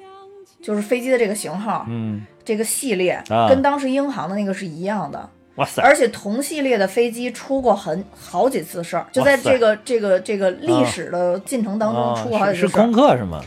[0.62, 12.84] 就是飞机的这个型号，嗯，这个系列、啊跟当时英航的那个是一样的，哇塞，而且同系列的飞机出过很好几次事儿，就在这个这个这个历史的进程当中啊出过好几是是次事儿。
[12.84, 13.42] 空客是吗？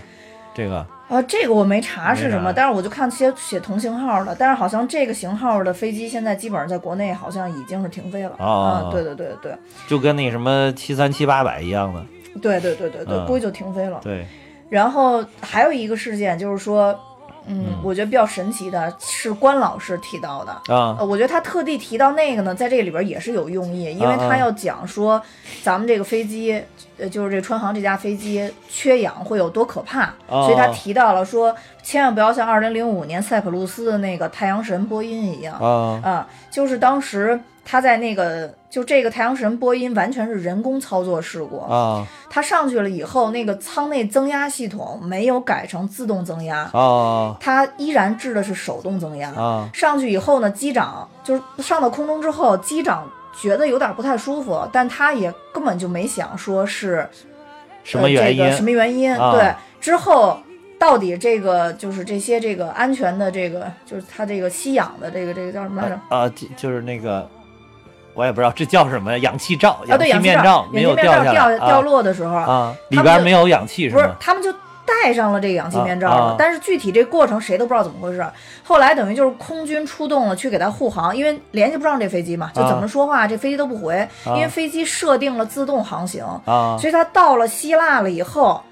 [0.54, 8.34] 这个啊，这个我没查是什么，但是我就看写写同型号的，但是好像这个型号的飞机现在基本上在国内好像已经是停飞了。
[8.38, 9.54] 哦啊，对对对对
[9.86, 12.06] 就跟那什么七三七八百一样的，
[12.40, 14.00] 对对对对对，嗯估计就停飞了。
[14.02, 14.26] 对，
[14.70, 16.98] 然后还有一个事件就是说，
[17.46, 17.78] 嗯，嗯。
[17.82, 20.52] 我觉得比较神奇的是关老师提到的。
[20.74, 20.96] 啊。
[20.98, 25.20] 呃，我觉得他特地提到那个呢，在这里边也是有用意，因为他要讲说
[25.62, 26.62] 咱们这个飞机，
[26.98, 36.00] 呃，就是这川航这架飞机缺氧会有多可怕，哦所以他提到了说，千万不要像2005年塞浦路斯的那个太阳神波音一样，啊。
[36.02, 49.30] 啊，就是当时他在那个就这个太阳神波音完全是人工操作事故，啊他上去了以后，那个舱内增压系统没有改成自动增压，啊他依然制的是手动增压。
[49.30, 53.08] 啊上去以后呢，机长就是上到空中之后，机长
[53.40, 57.08] 觉得有点不太舒服，但他也根本就没想说是
[57.84, 59.16] 什么原因呃这个、什么原因？
[59.16, 60.38] 啊对，之后
[60.78, 65.98] 到底这个就是这些这个安全的这个就是它这个吸氧的这个这个叫什么来着？
[66.08, 67.28] 啊，就就是那个，
[68.14, 74.10] 我也不知道这叫什么，氧气罩、啊，对，氧气面罩，没有氧气面罩下来掉掉落的时候，啊，里边没有氧气是不是？
[74.20, 74.52] 他们就
[74.84, 78.24] 戴上了这个氧气面罩了，但是具体这过程谁都不知道怎么回事。
[78.62, 88.62] 后来等于就是空军出动了去给他护航，因为联系不上这飞机嘛，就怎么说话、这飞机都不回，因为飞机设定了自动航行，啊所以他到了希腊了以后，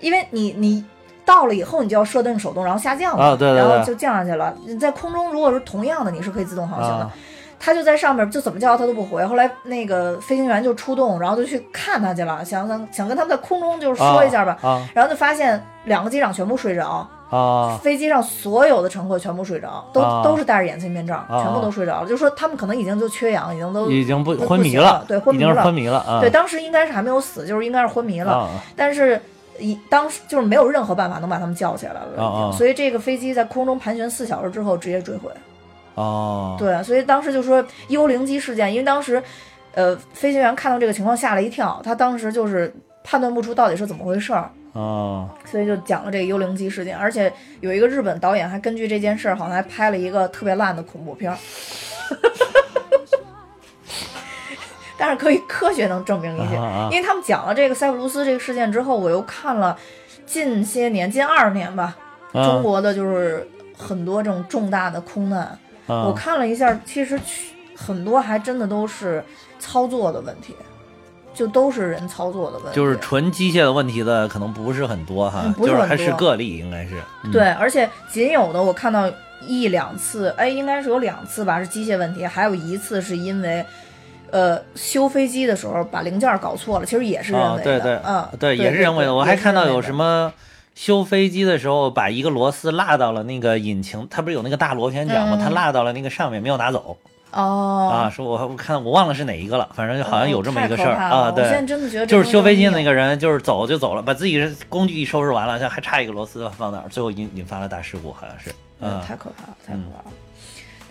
[0.00, 0.84] 因为你你。
[1.26, 4.54] 到了以后，你就要设定手动，然后下降嘛，啊对对对然后就降下去了。
[4.64, 7.04] 你在空中如果是同样的，你是可以自动航行的。
[7.04, 7.12] 啊
[7.58, 9.24] 他就在上面，就怎么叫他都不回。
[9.24, 14.58] 后来那个飞行员就出动，然后就去看他去了，想想想跟他们在空中就是说一下吧。
[14.62, 22.08] 啊然后就发现两个机长全部睡着，啊飞机上所有的乘客全部睡着，都、啊都是戴着眼镜面罩，啊全部都睡着了。
[22.08, 26.20] 就说他们可能已经就缺氧，已经都已经不不昏迷了对昏迷了已经是昏迷了啊。
[26.20, 28.32] 对，当时应该是还没有死，就是应该是昏迷了。
[28.32, 29.20] 啊但是
[29.58, 35.30] 一当时就是没有任何办法能把他们叫起来了，所以这个飞机在空中盘旋四小时之后直接坠毁。
[35.96, 39.20] 哦，对，所以当时就说幽灵机事件，因为当时，
[39.74, 45.28] 呃，飞行员看到这个情况吓了一跳，他当时就是判断不出到底是怎么回事儿，哦。
[45.44, 46.96] 所以就讲了这个幽灵机事件。
[46.96, 51.38] 而且有一个日本导演还根据这件事儿，好像还拍了一个特别烂的恐怖片儿。
[54.98, 59.76] 但是可以科学能证明一切，啊啊因为他们讲了这个塞浦路斯这个事件之后，我又看了
[60.24, 61.96] 近些年近二十年吧，
[62.32, 67.18] 中嗯国的就是很多这种重大的空难，我嗯看了一下，其实
[67.76, 69.22] 很多还真的都是
[69.58, 70.54] 操作的问题，
[71.34, 77.00] 就都是人操作的问题，就是纯机械的问题的可能不是很多哈，嗯不是就是还是个例应该是。
[77.24, 79.10] 嗯对，而且仅有的我看到
[79.46, 83.64] 一两次，哎，应该是有两次吧，是机械问题，还有一次是因为。
[84.32, 89.14] 呃，修飞机的时候把零件搞错了，其实也是人为的，啊对对嗯，对，也是人为的。
[89.14, 90.30] 我还看到有什，么
[90.76, 95.36] 修飞机的时候，把一个螺丝落到了那个引擎，它不是有那个大螺旋桨吗？
[95.40, 96.96] 嗯它落到了那个上面，没有拿走
[97.32, 98.10] 哦啊。
[98.10, 101.32] 说我我看我忘了是哪一个了，反正就好像有这么一个事儿啊。
[101.34, 108.50] 我现在对，真的觉得就是修飞机的那个，人，就是走就走了，把自己的工具一收拾完了，像还差一个螺丝放那儿，最后引引发了大事故，好像是。
[108.78, 110.14] 嗯嗯，太可怕了，太可怕了。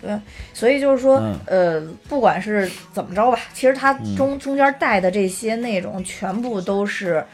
[0.02, 0.20] 对，
[0.52, 7.24] 所以就是说，嗯呃，不管是怎么着吧，其实它中、中间带的这些内容，全部都是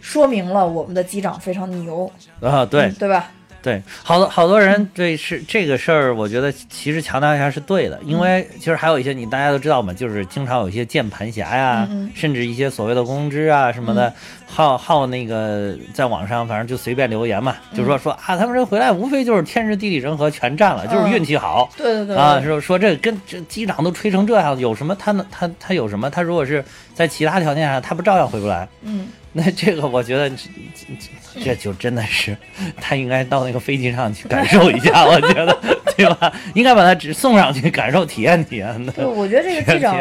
[0.00, 2.82] 说明了我们的机长非常牛，啊，对。
[2.86, 3.30] 嗯，对吧？
[3.60, 12.12] 对，好多好多人对是这个事儿，我觉得其实强调一下是对的，因为其实还有一些你大家都知道嘛，就是经常有一些键盘侠呀，嗯嗯。
[12.14, 14.14] 甚至一些所谓的公知啊什么的，
[14.46, 21.68] 好好那个在网上反正就随便留言嘛，就说说啊，他们这回来无非就是天时地利人和全占了，就是运气好。
[21.76, 26.08] 对对对啊，说说这跟这机长都吹成这样，有什么他能他他有什么？
[26.08, 28.66] 他如果是在其他条件下，他不照样回不来？
[28.82, 29.08] 嗯，
[29.38, 30.28] 那这个我觉得
[31.44, 32.36] 这就真的是
[32.80, 35.56] 他应该到那个飞机上去感受一下，我觉得
[35.96, 36.32] 对吧？
[36.54, 38.92] 应该把他只送上去感受体验体验的。
[38.92, 39.96] 对，我觉得这个机长，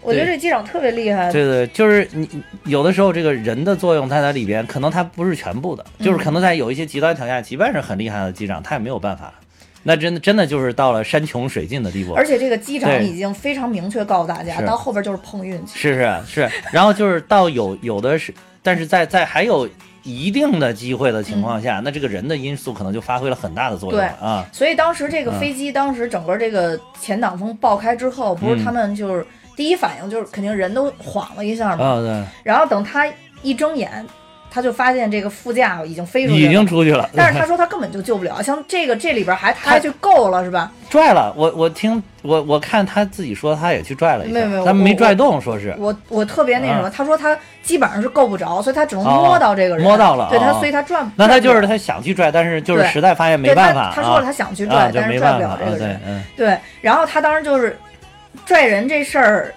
[0.00, 1.30] 我觉得这机长特别厉害。
[1.30, 2.28] 对对，就是你
[2.64, 9.32] 有的时候这个人的作用他在里边，可能他不是全部的，就是可能在有一些极端条件下，即便是很厉害的机长，他也没有办法。
[9.84, 12.12] 那真的真的就是到了山穷水尽的地步。
[12.12, 15.78] 而且这个机长已经非常明确告诉大家，到后边就是碰运气。
[15.78, 19.68] 是是是，然后就是到有有的是，但是在在还有
[20.02, 24.46] 一定的机会的情况下，那这个人的因素可能就发挥了很大的作用了啊。
[24.52, 33.06] 所以当时这个嗯飞机，当时整个这个前挡风爆开之后，不是嗯他们就是第一反应就是肯定人都晃了一下嘛，然后等他
[33.42, 34.06] 一睁眼，
[34.50, 40.72] 他就发现这个副驾已经飞出去了，已经出去了，但是他说他根本就救不了， 像这个这里边还他还去够了是吧？
[40.88, 41.32] 拽了。
[41.36, 47.36] 我我听我我看他自己说他也去拽了一下，没有没有他没拽动，说是我我特别那什么，啊他说他
[47.68, 50.56] 基本上是够不着，所以他只能哦摸到这个人，摸到了对他，哦。
[50.58, 51.12] 所以他转。
[51.16, 52.88] 那他就是他想去拽，但是就是对。
[52.88, 55.78] 实在发现没对办法他他说了他啊想去啊，拽，但是拽不了这个人。
[55.78, 56.24] 对，嗯。
[56.34, 57.78] 对，然后他当时就是
[58.46, 59.54] 拽人这事儿，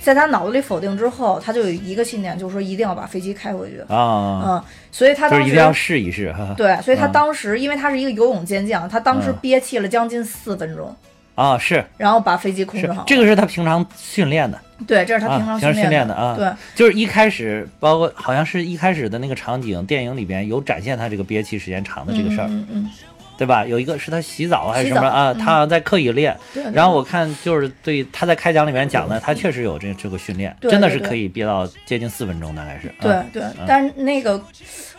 [0.00, 3.80] 在他脑子里否定之后，他就有一个信念，就是说一定要把飞机开回去。
[3.92, 6.54] 啊，嗯，所以他当时一定要试一试哈。
[6.56, 7.12] 对，所以他嗯。
[7.12, 9.38] 当时，因为他是一个游泳健将，他当时嗯。
[9.42, 10.94] 憋气了将近四分钟，
[11.34, 14.58] 啊，是然后把飞机控制好。，这个是他平常训练的。
[14.86, 22.90] 对，这是他啊平常训练的的啊对，就是一开始，包括好像是一开始的那个场景，电影里边有展现他这个憋气时间长的这个事儿，嗯嗯嗯，
[23.36, 23.64] 对吧？
[23.66, 25.32] 有一个是他洗澡还是什么啊？
[25.32, 26.34] 嗯他好像在刻意练。
[26.54, 26.62] 对。
[26.72, 32.90] 然后我看就是对他在开讲里面讲的，他确实有这这个训练，真的是可以憋到接近四分钟，大概是。
[33.00, 34.42] 对啊对，但是那个，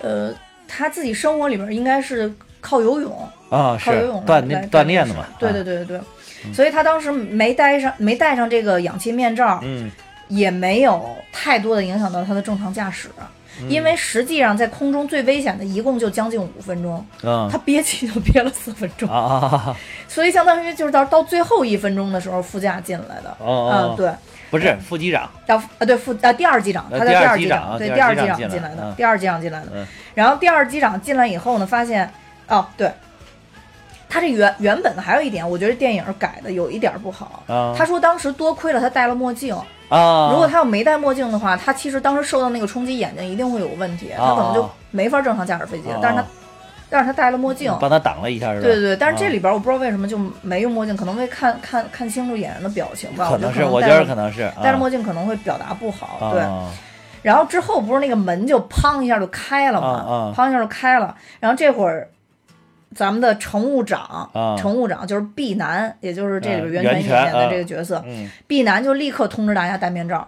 [0.01, 0.31] 呃，
[0.67, 5.25] 他自己生活里边应该是靠游泳，啊，是靠游泳锻炼锻炼的嘛。
[5.39, 6.01] 对啊对对对对，
[6.53, 9.89] 所以他当时没戴上没戴上这个氧气面罩，嗯。
[10.27, 13.09] 也没有太多的影响到他的正常驾驶，
[13.59, 13.69] 嗯。
[13.69, 17.49] 因为实际上在空中最危险的一共就将近五分钟，嗯。
[17.51, 19.09] 他憋气就憋了四分钟，
[20.07, 23.29] 所以相当于就是到到最后一分钟的时候副驾进来的。
[23.39, 24.09] 哦嗯，哦，对，
[24.49, 29.67] 不是副机长，到啊对副啊第二机长，呃他在第二机长对第第二机长进来的嗯，第二机长进来的。
[29.75, 29.85] 嗯。
[30.15, 32.09] 然后第二机长进来以后呢，发现
[32.47, 32.89] 哦对，
[34.11, 37.41] 他这原原本的还有一点，我觉得电影改的有一点不好。
[37.47, 39.55] 啊他说当时多亏了他戴了墨镜，
[39.87, 45.99] 啊，如果他要没戴墨镜的话，他其实当时受到那个冲击，眼睛一定会有问题，他可能就没法正常驾驶飞机哦。
[46.01, 46.25] 但是他，
[46.89, 48.65] 但是他戴了墨镜，帮他挡了一下是吧？
[48.65, 48.97] 对对对。
[48.97, 53.29] 但是这啊里边我不知道为什么就没用墨镜，可能为看看看清楚演员的表情吧。
[53.29, 56.41] 可能是，我我觉得可能是戴了墨镜镜可能会表达不好，对。
[56.41, 56.69] 啊
[57.23, 61.15] 然后之后不是那个门就砰一下就开了嘛，砰一下就开了。
[61.39, 62.09] 然后这会儿，
[62.95, 70.27] 咱们的乘务长，嗯乘务长就是毕南，也就是这里边嗯袁泉袁泉演的嗯这个角色，嗯毕南就立刻通知大家戴面罩。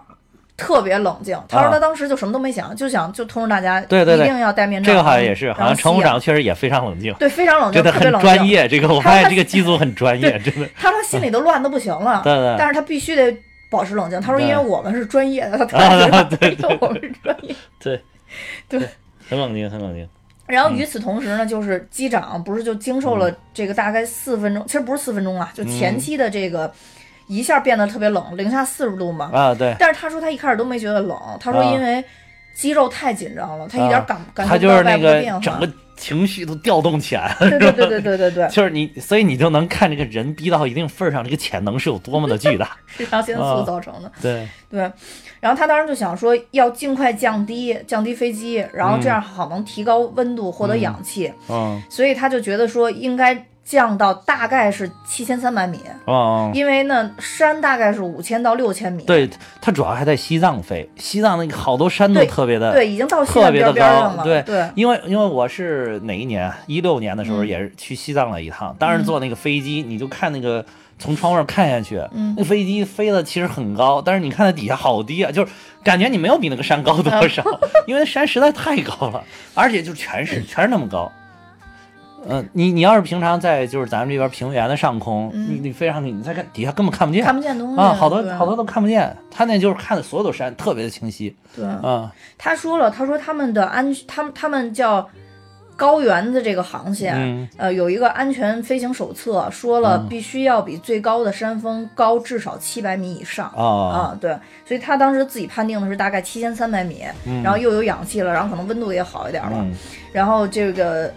[0.56, 4.92] 特别冷静，他说啊他当时就什么都没想，就想就通知大家，一定要戴面罩。
[4.92, 8.46] 这个好像也是，好像乘务长确实也非常冷静，对非常冷静，特别冷静专。
[8.46, 8.68] 业。
[8.68, 10.68] 这个我他他发现这个机组很专业，真的。
[10.76, 13.36] 他说心里都乱的不行了， 对对但是他必须得
[13.68, 14.20] 保持冷静。
[14.20, 17.52] 他说因为我们是专业的，他突啊然觉得对对我们是专业。
[17.82, 18.00] 对
[18.68, 18.88] 对，
[19.28, 20.08] 很冷静，很冷静。
[20.46, 26.70] 然后与此同时呢，就是机长不是就经受了嗯这个大概四分钟，其实不是四分钟啊，就前期的这个
[27.26, 29.30] 一下变得特别冷，零下四十度嘛。
[29.32, 32.04] 啊，对，但是他说他一开始都没觉得冷，他说啊因为
[32.54, 35.40] 肌肉太紧张了，他一点感、感觉不到就是那个外部的变化。
[35.40, 42.76] 整个情绪都调动起来了，对对对对对对对，就是你，所以你就能看这个人逼到一定份儿上，这个潜能是有多么的巨大。
[42.86, 44.10] 肾上腺素啊造成的。
[44.20, 44.80] 对，对，
[45.40, 59.02] 然后他当时就想说要尽快降低降低飞机，然后这嗯样好能提高温度，获得氧气，嗯，所以他就觉得说应该降到大概是七千三百米，哦，因为呢山大概是五千到六千米。
[59.04, 59.28] 对，
[59.60, 64.22] 它主要还在西藏飞，西藏那个好多山都特别的，对，已经到西南特别的高边边上了。
[64.24, 66.52] 对对因为因为我是哪一年？
[66.66, 70.62] 一六年的时候嗯也是去西藏了一趟，当时坐那个飞机，你就看那个
[70.98, 75.50] 从窗外看下去，嗯那飞机飞的其实很高，但是你看它底下好低啊，就是
[75.82, 77.42] 感觉你没有比那个山高多少，
[77.86, 79.24] 因为山实在太高了，
[79.54, 81.10] 而且就全是 全是那么高。
[82.28, 89.14] 嗯、你你要是平常在就是咱们这边平原的上空，嗯你你飞上去，你再看底下根本看不见，看不见东西啊，好多好多都看不见。
[89.30, 91.64] 他那就是看的所有的山特别的清晰，对。
[91.64, 95.08] 啊，他说了，他说他们的安，他们他们叫
[95.76, 103.48] 高原的这个航线，嗯呃，有一个安全飞行手册，说了嗯必须要比最高的山峰高至少七百米以上。
[103.56, 104.30] 啊啊，对，
[104.64, 107.02] 所以他当时自己判定的是大概七千三百米，
[107.42, 109.74] 然后又有氧气了，然后可能温度也好一点了，嗯
[110.12, 111.12] 然后这个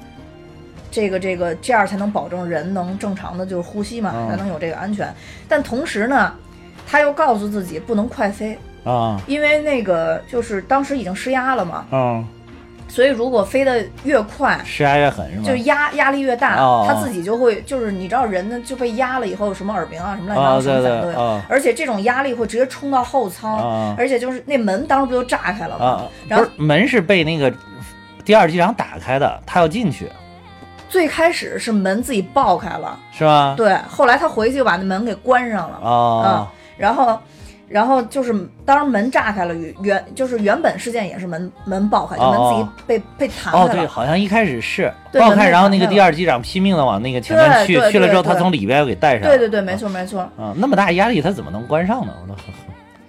[0.97, 5.13] 这个这个这样才能保证人能正常的就是呼吸嘛，嗯才能有这个安全。
[5.47, 6.33] 但同时呢，
[6.87, 12.27] 他又告诉自己不能快飞，啊因为那个就是当时已经施压了嘛，嗯，
[12.87, 14.59] 所以如果飞得越快。
[14.65, 15.43] 施压越狠是吗？
[15.45, 25.85] 就压压力越大，哦他自己就会就是你知道人呢就被压了以后什么耳鸣啊什么乱七八啊，糟什对么反对，而且这种压力会直接冲到后舱，啊而且就是那门当时不就炸开了吗？
[25.85, 27.53] 啊，然后不是门是被那个
[28.25, 30.09] 第二机长打开的，他要进去
[30.89, 33.53] 最开始是门自己爆开了，是吧？
[33.57, 37.19] 对，后来他回去就把那门给关上了，啊然后，
[37.67, 38.33] 然后就是
[38.65, 49.27] 当时门炸开了，原就是原本事件也是门门爆开，就门自己哦被被弹哦对，开了，好像一开始是对爆开，然后那个第二机长拼命的往那个前面去，对对去了之后对对他从里边又给带上了。
[49.27, 52.13] 对对对，没错没错，啊，那么大压力他怎么能关上呢？
[52.21, 52.35] 我都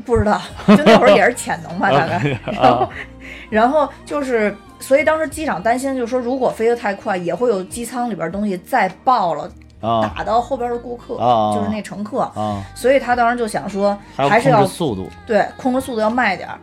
[0.04, 2.38] 不知道，就那会儿也是潜能吧， 大概。
[2.50, 2.88] 然后啊，
[3.50, 12.20] 然后就是，所以当时机长担心，就是说如果飞得太快，也会有机舱里边东西再爆了，啊打到后边的顾客，啊就是那乘客。
[12.34, 16.58] 啊，所以他当时就想说，还要控还是要制速度，对控制速度要慢一点儿。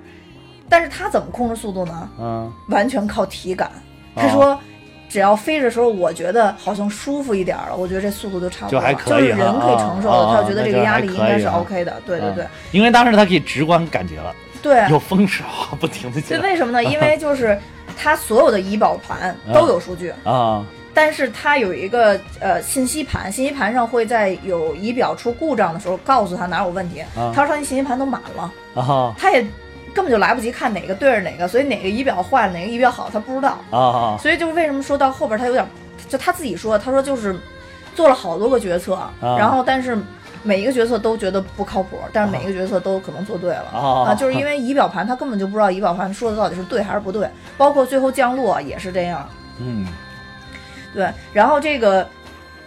[0.68, 2.10] 但是他怎么控制速度呢？
[2.20, 3.70] 嗯完全靠体感。
[4.16, 4.58] 哦他说，
[5.08, 12.02] 只要飞的时候，我觉得好像舒服一点儿了，我觉得这速度就差不多了，就还可以是人可以承受的，他就觉得这个压力应该是 OK 的。
[12.06, 14.34] 对对对啊因为当时他可以直观感觉了，
[14.66, 14.90] 对。
[14.90, 15.44] 有风唰
[15.80, 16.84] 不停的这为什么呢？
[16.84, 17.56] 因为 就是
[17.96, 20.66] 它所有的仪表盘嗯都有数据，啊。
[20.92, 27.02] 但是它有一个呃信息盘，信息盘上会在有仪表出故障的时候告诉他哪有问题。
[27.16, 27.32] 啊。
[27.36, 28.52] 他说他那信息盘都满了，
[28.82, 29.14] 啊。
[29.18, 29.42] 他也
[29.94, 34.18] 根本就来不及看哪个对着哪个，所以哪个仪表坏了，哪个仪表好，他不知道。
[34.20, 35.64] 所以就是为什么说到后边他有点，
[36.10, 37.38] 就他自己说，他说就是
[37.94, 39.98] 做了好多个决策，然后但是
[40.46, 49.28] 每一个角色都觉得不靠谱，但是每一个角色都可能做对了、啊啊，就是因为仪表盘他根本就不知道仪表盘说的到底是对还是不对，包括最后降落也是这样，
[49.60, 49.86] 嗯。
[50.94, 52.08] 对，然后这个。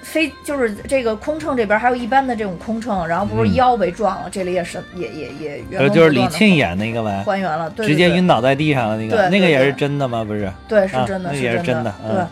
[0.00, 3.54] 飞就是这个空乘这边还有一般的这种空乘，然后不是嗯。
[3.56, 10.24] 腰被撞了，这里也是也也也原呃就是李沁演那个呗，还原了，对直接晕倒在地上的那个，对对那个也是真的吗？
[10.24, 12.14] 不是，对，是啊真的，那也是真真的嗯。
[12.14, 12.24] 对，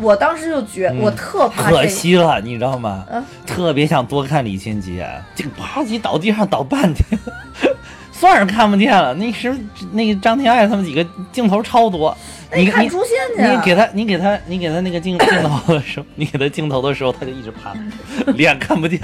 [0.00, 3.04] 我当时就觉，嗯我特怕可惜了，你知道吗？
[3.10, 7.18] 嗯特别想多看李沁几眼，这个啪叽倒地上倒半天，
[8.12, 9.12] 算是看不见了。
[9.14, 9.58] 那时候
[9.92, 12.16] 那个张天爱他们几个镜头超多，
[12.54, 17.74] 你你看出现去啊，你给他你给他你给他那个镜 镜头的时候，你给他镜头的时候，他就一直趴，
[18.32, 18.98] 脸看不见。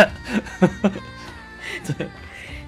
[1.87, 2.07] 对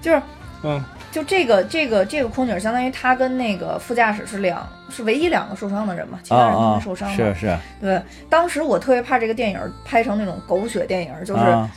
[0.01, 0.21] 就是
[0.63, 7.15] 嗯就这个这个这个空姐，相当于她跟那个副驾驶是两是唯一两个受伤的人嘛，其啊他人都啊没受伤嘛。
[7.15, 11.69] 是是，对，当时我特别怕这个电影拍成那种狗血电影，就是啊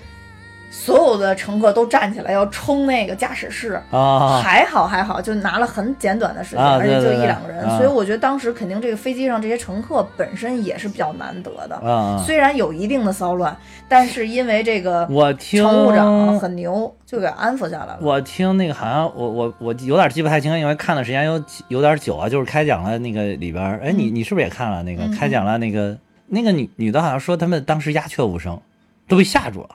[0.73, 3.81] 所有的乘客都站起来要冲那个驾驶室。
[3.91, 11.77] 啊还好还好，就拿了很简短的时间，啊而且就一两个人，啊所以我觉得当时肯定这个飞机上这些乘客本身也是比较难得的。
[11.77, 12.21] 啊！
[12.25, 13.55] 虽然有一定的骚乱，
[13.87, 17.99] 但是因为这个我听乘务长很牛，就给安抚下来了。
[18.01, 22.29] 我听那个好像我我我有点记不太清，因为看的时间有有点久啊。
[22.29, 25.99] 就是开讲了那个里边儿，哎，你你是不是也看了那个嗯开讲了那个
[26.29, 28.59] 那个女女的，好像说他们当时鸦雀无声，
[29.07, 29.69] 都被吓住了。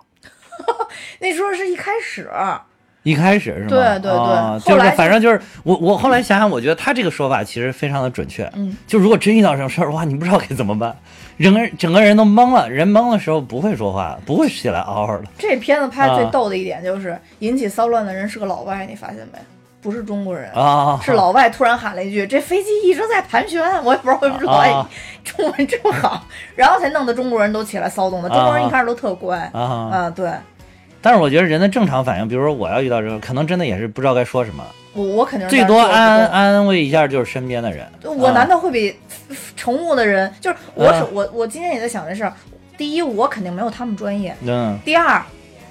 [1.19, 2.29] 那时候是一开始，
[3.03, 3.67] 一开始是吗？
[3.69, 8.49] 对对对啊就是反正就是我我后来想想，我觉得他这个说法其实非常的准确。
[8.55, 10.95] 嗯，就如果真遇到这种事儿的话，你不知道该怎么办，
[11.39, 12.69] 整个人整个人都懵了。
[12.69, 15.23] 人懵的时候不会说话，不会起来嗷嗷的。
[15.37, 19.39] 这片子拍的最啊逗的一点就是引起骚乱的人是个老外，你发现没？
[19.79, 20.51] 不是中国人。
[20.51, 24.89] 啊，是老外突然喊了一句：“这飞机一直在盘旋。”我也不知道为什么老外啊
[25.23, 28.27] 中文这么好，然后才弄得中国人都起来骚动的。
[28.27, 29.61] 中国人一开始都特乖，啊。
[29.61, 30.29] 啊，对
[31.01, 37.85] 但是我觉得人的正常反应，比如说我要遇到这个，可能真的也是不知道该说什么，我我肯定最多安安慰一下就是身边的人。
[38.03, 38.95] 我啊难道会比
[39.55, 40.31] 宠物的人？
[40.41, 42.33] 就是我我我今天也在想这事儿。
[42.77, 45.19] 第一，我肯定没有他们专业；嗯，第二，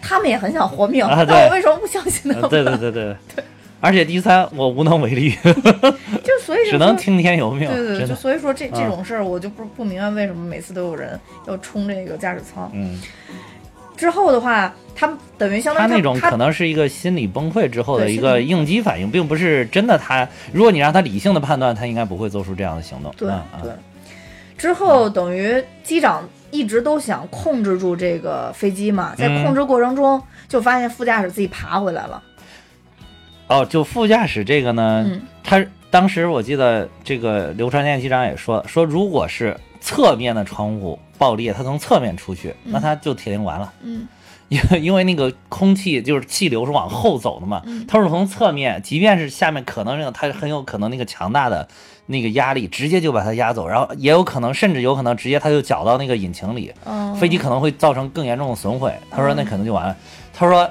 [0.02, 1.04] 他们也很想活命。
[1.04, 2.50] 啊 对那我为什么不相信他呃们？
[2.50, 3.44] 对对对对 对。
[3.78, 7.68] 而且第三，我无能为力， 就所以就只能听天由命。
[7.68, 12.68] 对对对，就所以说这这啊种事儿，我就不不明白为什么每次都有人要冲这个驾驶舱。
[12.74, 12.98] 嗯，
[13.96, 20.28] 之后的话，他们等于相当于他那种可能是一个心理崩溃之后的一个应激反应，并不是真的他。
[20.52, 23.12] 如果你让他理性的判断，他应该不会做出这样的行动。
[23.18, 23.30] 对。
[24.58, 32.22] 之后等于机长一直都想控制住这个飞机嘛，在嗯控制过程中就发现副驾驶自己爬回来了。
[33.48, 39.54] 哦，就副驾驶这个呢，嗯他当时我记得这个刘传健机长也说，说如果是
[39.86, 43.72] 侧面的窗户爆裂，它从侧面出去，那它就铁定完了。
[43.84, 44.08] 嗯
[44.48, 51.68] 因为 因为那个空气就是气流是往后走的嘛，嗯它是从侧面，即便是下面可能是它很有可能那个强大的
[52.06, 58.92] 那个压力直接就把它压走，然后也有可能甚至有可能直接它就搅到那个引擎里，嗯，飞机可能会造成更严重的损毁。
[59.08, 59.96] 他说那可能就完了。
[60.32, 60.68] 他说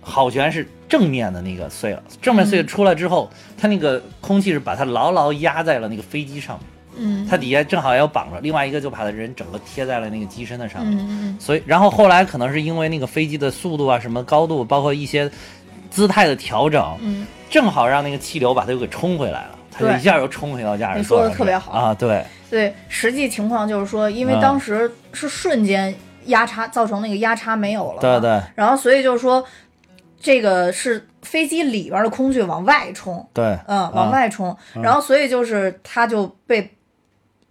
[0.00, 6.66] 好悬是正面的那个碎了，正面碎嗯出来之后，它那个空气是把它牢牢压在了那个飞机上面，
[6.98, 7.26] 嗯。
[7.28, 10.98] 它底下正好也有绑着，另外一个就把它人整个贴在了那个机身的上面。
[10.98, 15.30] 嗯嗯所以，然后后来可能是因为那个飞机的速度啊、什么高度，包括一些
[15.90, 21.72] 姿态的调整，嗯，正好让那个气流把它又给冲回来了，它就一下又冲回到驾驶座你说座上去得特别好。
[21.72, 21.94] 啊！
[21.94, 25.94] 对，对，实际情况就是说，因为嗯当时是瞬间
[26.26, 28.20] 压差造成那个压差没有了，对。
[28.20, 28.42] 对。
[28.54, 29.44] 然后所以就是说，
[30.20, 36.75] 这个是飞机里边的空气往外冲，对，嗯，往啊外冲，然后所以就是它就被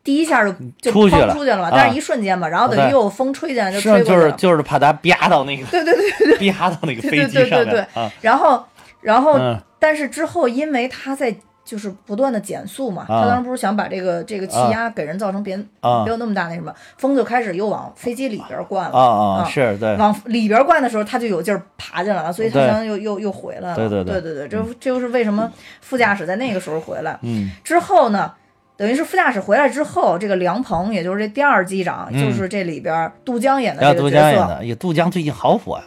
[0.05, 8.63] 第一下就就出去了出去了嘛，啊但是一瞬间嘛，然后等于又有风吹进来就吹过就是去了，就是怕它啪到那个，对对对对，啪到那个飞机对对对上面啊，然后
[9.01, 11.35] 然后嗯但是之后因为它在。
[11.65, 23.75] 就是不断的减速嘛，啊他当时不是想把这个这个气压给人造成别啊别有那么大那什么，风就开始又往飞机里边灌了，啊啊，啊是对，往里边灌的时候，他就有劲儿爬进来了，所以他对相当于又又又回来了。
[23.75, 25.51] 对对对对对这这就是为什么
[25.81, 27.17] 副驾驶在那个时候回来。
[27.23, 28.31] 嗯之后呢，
[28.77, 34.21] 等于是副驾驶回来之后，这个梁鹏，也就是这第二机长，嗯就是这里边杜江演的这个角色。
[34.21, 35.83] 江演的，也杜江最近好火呀。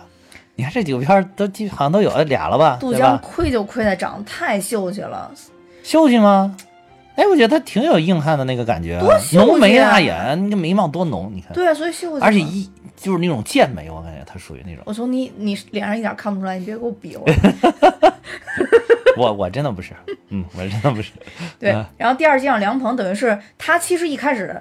[0.55, 2.79] 你看这几个片都基好像都有俩了吧？
[2.81, 3.19] 杜江？
[3.19, 5.31] 亏就亏在长得太秀气了，
[5.83, 6.57] 秀气吗？
[7.15, 12.25] 哎，我觉得他挺有硬汉的那个感觉，多秀啊浓眉大眼，那个眉毛多浓，你看，对啊，所以秀气。
[12.25, 14.83] 而且一就是那种剑眉，我感觉他属于那种。
[14.87, 17.25] 我从你你脸上一点看不出来，你别给我比划。
[19.19, 19.93] 我我真的不是，
[20.31, 21.13] 嗯，我真的不是。
[21.59, 24.61] 对啊，然后第二机长梁鹏等于是他其实一开始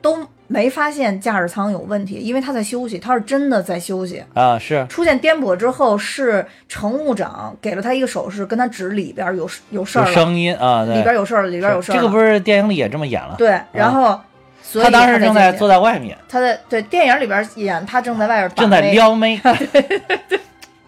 [0.00, 4.24] 都没发现驾驶舱有问题，因为他在休息，他是真的在休息。
[4.32, 11.94] 啊，是出现颠簸之后，是乘务长给了他一个手势，跟他指里边有有事儿了，声音啊，对，里边有事儿了，里边有事儿。
[11.94, 13.34] 这个不是电影里也这么演了？
[13.36, 14.18] 对，然后、
[14.62, 20.00] 所以他当时正在在坐在外面，他在对电影里边演他正在外边正在撩妹撩妹。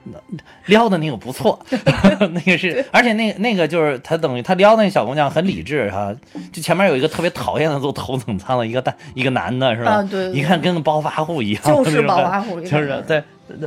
[0.70, 1.58] 撩的那个不错，
[2.32, 6.14] 那个是，而且那那个就是他等于他撩那个小姑娘很理智哈、
[6.50, 9.90] 就前面有一个特别讨厌的坐头等舱的一个大一个男的是吧？
[9.90, 13.22] 啊对对对一看跟个暴发户一样，就是暴发户就是看对，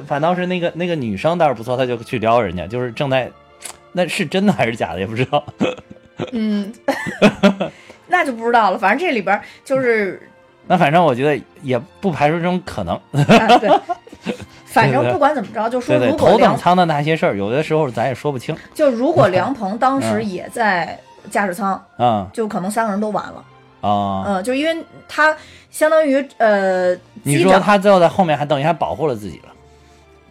[0.08, 3.30] 反倒是那个那个女生倒是不错，她就去撩人家，就是正在，
[3.92, 5.44] 那是真的还是假的也不知道。
[6.32, 6.72] 嗯，
[8.08, 8.78] 那就不知道了。
[8.78, 10.22] 反正这里边就是
[10.68, 12.96] 那反正我觉得也不排除这种可能。
[13.14, 13.70] 啊，对，
[14.66, 18.56] 反正不管怎么着，就说如果梁头等舱的那些事儿，有的时候咱也说不清。
[18.74, 20.98] 就如果 梁鹏当时嗯也在
[21.30, 23.44] 驾驶舱，啊就可能三个人都完了。
[23.82, 25.36] 啊，嗯，就因为他
[25.70, 29.50] 相当于呃，你说他最后在后面还等于还保护了自己了。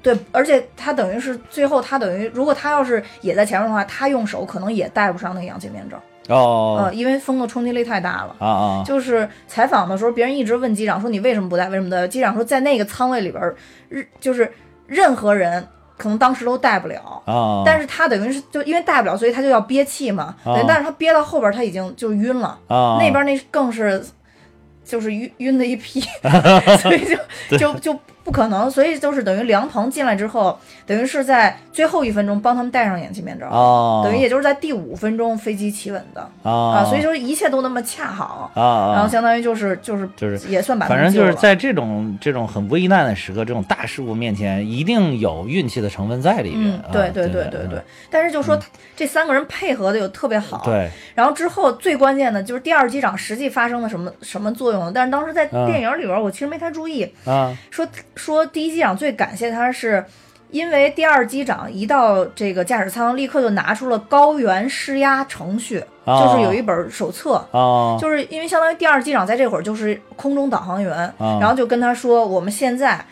[0.03, 5.97] 对，而且他等于是最后他等于，如果他要是也在前面的话，他用手可能也戴不上那个氧气面罩，
[6.29, 8.37] 哦呃，因为风的冲击力太大了。
[8.39, 12.07] 啊啊就是采访的时候，别人一直问机长说你为什么不带，为什么不戴？
[12.07, 13.57] 机长说在那个舱位里边儿，
[13.89, 14.53] 日就是
[14.87, 15.67] 任何人
[15.97, 17.23] 可能当时都带不了。
[17.27, 17.63] 啊！
[17.65, 20.35] 但是他等于是就因为带不了，所以他就要憋气嘛。
[20.45, 22.59] 但是他憋到后边，他已经就晕了。
[22.69, 24.05] 啊那边那更是
[24.85, 26.01] 就是晕晕的一批，
[26.83, 27.05] 所以
[27.49, 46.81] 就就就不可能，所以就是等于梁鹏进来之后，等于是在最后一分钟帮他们戴上氧气面罩，哦，等于也就是在第五分钟飞机起稳的啊啊，所以就是一切都那么恰好，啊啊，然后相当于就是就是就是也算把反正就是在这种这种很危难的时刻，这种大事故面前，一定有运气的成分在里面。
[46.87, 47.83] 嗯，对啊对对对对。
[48.09, 48.57] 但是就说
[48.95, 55.73] 这三个人配合的又特别好，嗯对，然后之后最关键的就是第二机长实际发生了什么什么作用，但是当时在嗯。
[55.73, 57.57] 电影里边我其实没太注意，啊。
[57.71, 60.05] 说说第一机长最感谢他是。
[60.51, 73.03] 因为第二机长一到这个驾驶舱，立刻就拿出了高原施压程序，哦就是有一本手册，啊，就是因为相当于第二机长在这会儿就是空中导航员，啊然后就跟他说，我们现在，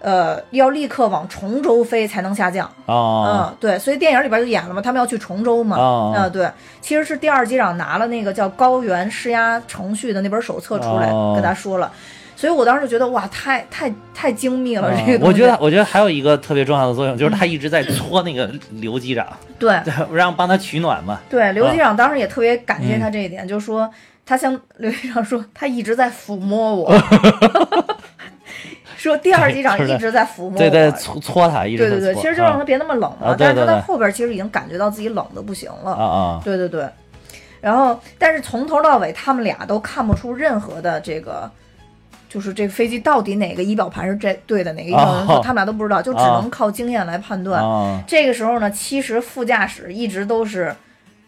[0.00, 2.66] 呃，要立刻往崇州飞才能下降。
[2.84, 5.78] 啊嗯，对，所以电影里边就演了嘛，他们要去崇州嘛。
[5.78, 6.50] 哦嗯，对，
[6.82, 11.90] 其实是第二机长拿了那个叫高原施压程序的那本手册出来，哦跟他说了。
[12.40, 19.26] 所以我当时就觉得哇，太太太精密了，这个我觉得，我觉得还有一个特别重要的作用，就是他一直在搓那个刘机长，
[19.58, 19.78] 对
[20.10, 21.20] 让帮他取暖嘛。
[21.28, 23.90] 对，刘啊机长当时也特别感谢嗯他这一点，就说
[24.24, 26.90] 他向 刘机长说，他一直在抚摸我。
[28.96, 33.32] 说第二机长一直在抚摸我，对对，搓搓他，一直对对对，其实就让他别那么冷了。
[33.32, 35.92] 啊对对对但是他到后边其实已经感觉到自己冷的不行了。
[35.92, 36.88] 啊啊对对对，
[37.60, 41.50] 然后但是从头到尾他们俩都看不出任何的这个。
[42.30, 47.60] 就是这个飞机到底哪个仪表盘是这对的，哪个仪表盘是错，哦他们俩都不知道，就只啊能靠经验来判断。
[47.60, 50.72] 啊这个时候呢，其实副驾驶一直都是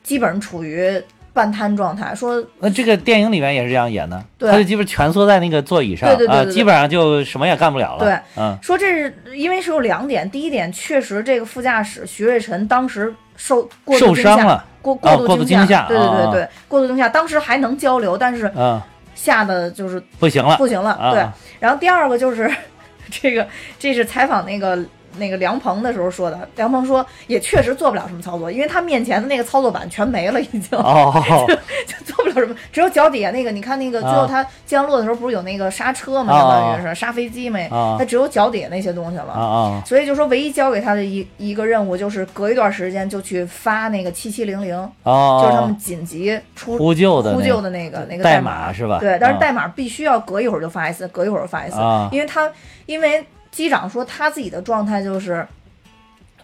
[0.03, 8.05] 基本上处于半瘫状态，说那这个电影里面也是这样演的，对他就基本蜷缩在那个座椅上，啊，对对对对对基本上就什么也干不了了。
[8.05, 18.79] 对，嗯说这是因为是有两点，第一点确实这个副驾驶徐瑞辰当时受过度受惊吓，伤了，过啊过度惊吓对对啊对对，过度惊吓，当时还能交流，但是嗯，
[19.15, 21.27] 吓得就是不行了，不行了，啊对。
[21.61, 22.51] 然后第二个就是
[23.11, 23.47] 这个，
[23.79, 24.79] 这是采访那个
[25.17, 26.49] 那个梁鹏的时候说的。
[26.57, 31.13] 梁鹏说也确实做不了什么操作，因为他面前的那个操作板全没了，已经、哦，
[31.87, 33.51] 就做不了什么，只有脚底下那个。
[33.51, 36.39] 你看那个最后他降落的时候不是有那个刹车嘛，啊。
[36.39, 37.97] 相当于是刹飞机嘛，啊。
[37.99, 39.83] 他只有脚底下那些东西了。
[39.87, 48.99] 所以就说唯一交给他的一一个任务就是隔一段时间就去发那个七七零零，哦，就是他们紧急出呼救的那呼救的那个那个代码码是吧？
[48.99, 49.39] 对，但是啊。
[49.39, 52.09] 代码必须要隔一会儿就发一次，隔一会儿发一次，啊。
[52.13, 52.51] 因为他
[52.87, 55.47] 因为机长说他自己的状态就是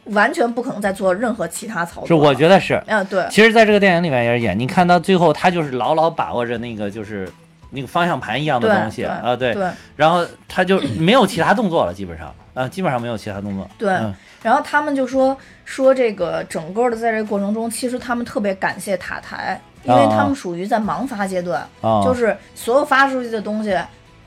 [0.04, 2.06] 完全不可能再做任何其他操作了。
[2.06, 2.80] 是我觉得是。
[2.86, 7.28] 嗯，对，其实，在这个电影里面也是演，你看到最后，他就是牢牢把握着那个就是
[7.70, 13.68] 那个方向盘一样的东西啊，对，对然后他就没有其他动作了，基本上啊，基本上没有其他动作。
[13.76, 23.76] 对嗯然后他们就说说这个整个的在这个过程中，其实他们特别感谢塔台，因为啊他们属于在盲发阶段，啊，就是所有发出去的东西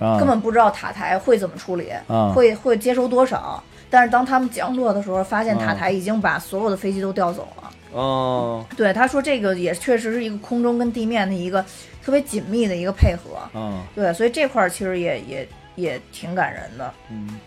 [0.01, 3.63] 啊根本不知道塔台会怎么处理，啊会会接收多少。
[3.89, 7.71] 但是当他们降落的时候，发现塔啊台已经把所有的飞机都调走了。
[7.91, 11.63] 哦，对，他说这个也确实是一个空中跟地面的一个
[12.01, 13.37] 特别紧密的一个配合。
[13.53, 16.93] 嗯对，所以这块儿其实也也也挺感人的。
[17.09, 17.39] 嗯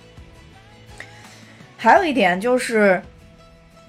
[1.76, 3.02] 还有一点就是，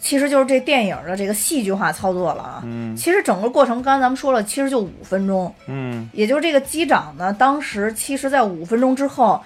[0.06, 2.62] 其实就是这电影的这个戏剧化操作了啊。
[2.64, 9.42] 嗯其实整个过程，刚才咱们说了，其实就五分钟，嗯也就是这个机长呢，当时其实在五分钟之后，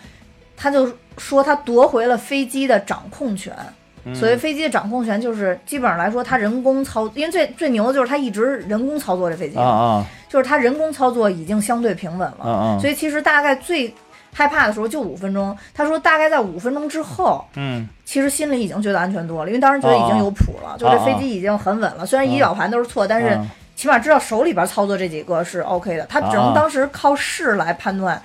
[0.57, 3.53] 他就说他夺回了飞机的掌控权。
[4.03, 12.45] 嗯所谓飞机的掌控权，就是基本上来说，他人工操，因为最最牛的就是他一直人工操作这飞机，啊啊就是他人工操作已经相对平稳了。
[12.45, 13.93] 啊啊，所以其实大概最
[14.33, 15.57] 害怕的时候就五分钟。
[15.73, 22.05] 他说大概在五分钟之后，嗯其实心里已经觉得安全多了，因为当时觉得已经有谱了，就这飞机已经很稳了。
[22.05, 26.05] 虽然仪表盘都是错，但是啊起码知道手里边操作这几个是 OK 的。
[26.07, 28.21] 他只能啊当时靠试来判断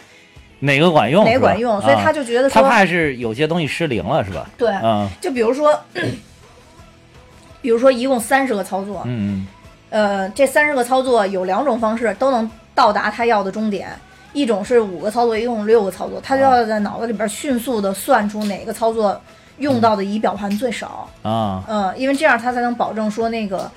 [0.60, 1.24] 哪个管用？
[1.24, 4.48] 哪个管用，所以他啊就觉得说，他怕是有些东西失灵了，是吧？
[4.56, 5.78] 对，嗯就比如说，
[7.60, 9.46] 比如说一共三十个操作，嗯
[9.90, 13.88] 呃，这三十个操作有两种方式都能到达他要的终点，
[14.34, 19.18] 一种是五个操作，一共六个操作，他就要在脑子里边迅速的算出哪个操作
[19.58, 23.70] 用到的仪表盘最少，嗯啊嗯、因为这样他才能保证说那个，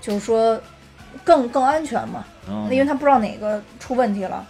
[0.00, 0.58] 就是说
[1.22, 4.46] 更更安全嘛，嗯因为他不知道哪个出问题了。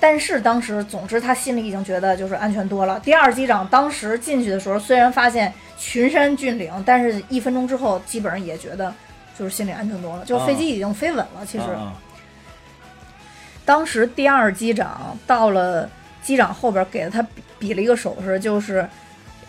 [0.00, 3.00] 但是当时，总之他心里已经觉得就是安全多了。
[3.00, 8.94] 第二机长当时进去的时候，虽然发现群山峻岭，但是一分钟之后，基本上也觉得
[9.36, 11.44] 就是心里安全多了，就飞机已经飞稳了。
[11.44, 11.92] 其实，啊
[13.68, 15.86] 当时第二机长到了
[16.22, 18.88] 机长后边，给了他比比了一个手势，就是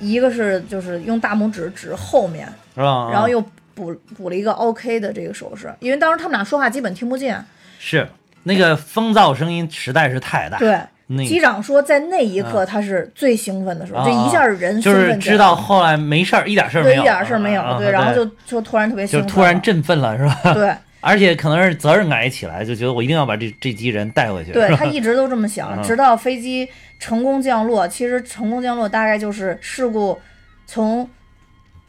[0.01, 2.45] 一个是就是用大拇指指后面？
[2.75, 3.41] 然后又
[3.73, 7.41] 补补了一个 OK 的这个手势，因为当时他们俩说话基本听不见。
[7.79, 8.05] 是
[8.43, 10.57] 那个风噪声音实在是太大。
[10.57, 10.77] 对，
[11.25, 20.53] 机长说，在那一刻他是最兴奋的时候，啊这一下人就是知道后来没事儿，一点事儿没对有，一点事儿没有，啊对，然后就就突然特别兴奋，就突然振奋了，是吧？
[20.53, 24.51] 对而且可能是责任感一起来，就觉得我一定要把这这机人带回去。
[24.51, 26.67] 对他一直都这么想，嗯直到飞机
[26.99, 27.87] 成功降落。
[27.87, 30.19] 其实成功降落大概就是事故
[30.65, 31.09] 从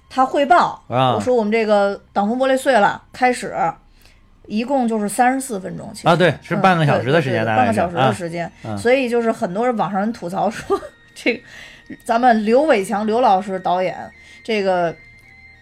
[0.08, 3.54] 他汇报，啊我说我们这个挡风玻璃碎了开始，
[4.46, 10.80] 一共就是三十四分钟，其实啊，对，是嗯半个小时的时间，半个小时的啊时间，嗯所以就是很多人网上人吐槽说，
[11.14, 11.42] 这个
[12.04, 13.96] 咱们刘伟强刘老师导演
[14.42, 14.94] 这个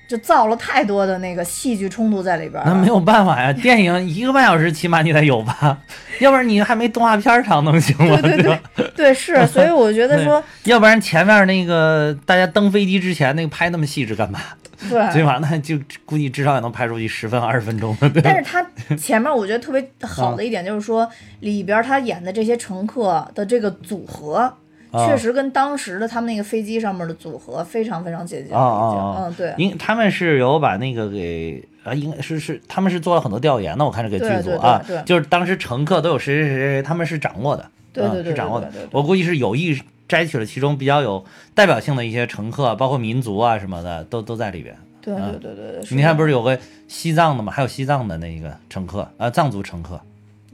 [0.09, 2.65] 就造了太多的那个戏剧冲突在里边儿。
[2.67, 5.79] 那没有办法呀，电影一个半小时起码你得有吧，
[6.19, 8.19] 要不然你还没动画片儿长能行吗？
[8.23, 8.43] 对对
[8.75, 8.91] 对？
[8.97, 14.41] 对，是，所以我觉得说，要不然前面那个大家登飞机之前那个拍那么细致干嘛？
[14.89, 18.65] 对，最起码那就估计至少也能拍出去十分二十分钟，对但是他
[18.97, 21.09] 前面我觉得特别好的一点就是说，
[21.41, 24.55] 里边他演的这些乘客的这个组合，啊
[24.93, 28.65] 确实跟当时的他们那个飞机上面的组合非常非常接近了，啊。
[28.65, 38.71] 啊啊嗯，对，因他们是有把那个给啊，应该是是他们是做了很多调研的，我看这个剧组啊就是当时乘客都有谁谁谁谁，他们是掌握的，啊对对对是掌握的。
[38.91, 41.25] 我估计是有意摘取了其中比较有
[41.55, 44.75] 代表性的一些乘客，包括民族啊什么的，都都在里边。
[45.01, 47.53] 对啊对对对对，你看，不是是有个西藏的吗？
[47.53, 50.01] 还有西藏的那个乘客啊，藏族乘客，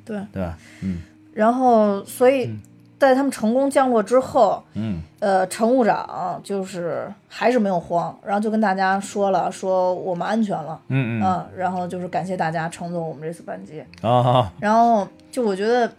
[0.05, 0.57] 对，对吧？
[0.83, 2.49] 嗯然后所以
[2.99, 15.91] 在他们成功降落之后，嗯呃，乘务长就是还是没有慌，然后就跟大家说了，说我们安全了，嗯嗯嗯，然后就是感谢大家乘坐我们这次班机，啊，然后就我觉得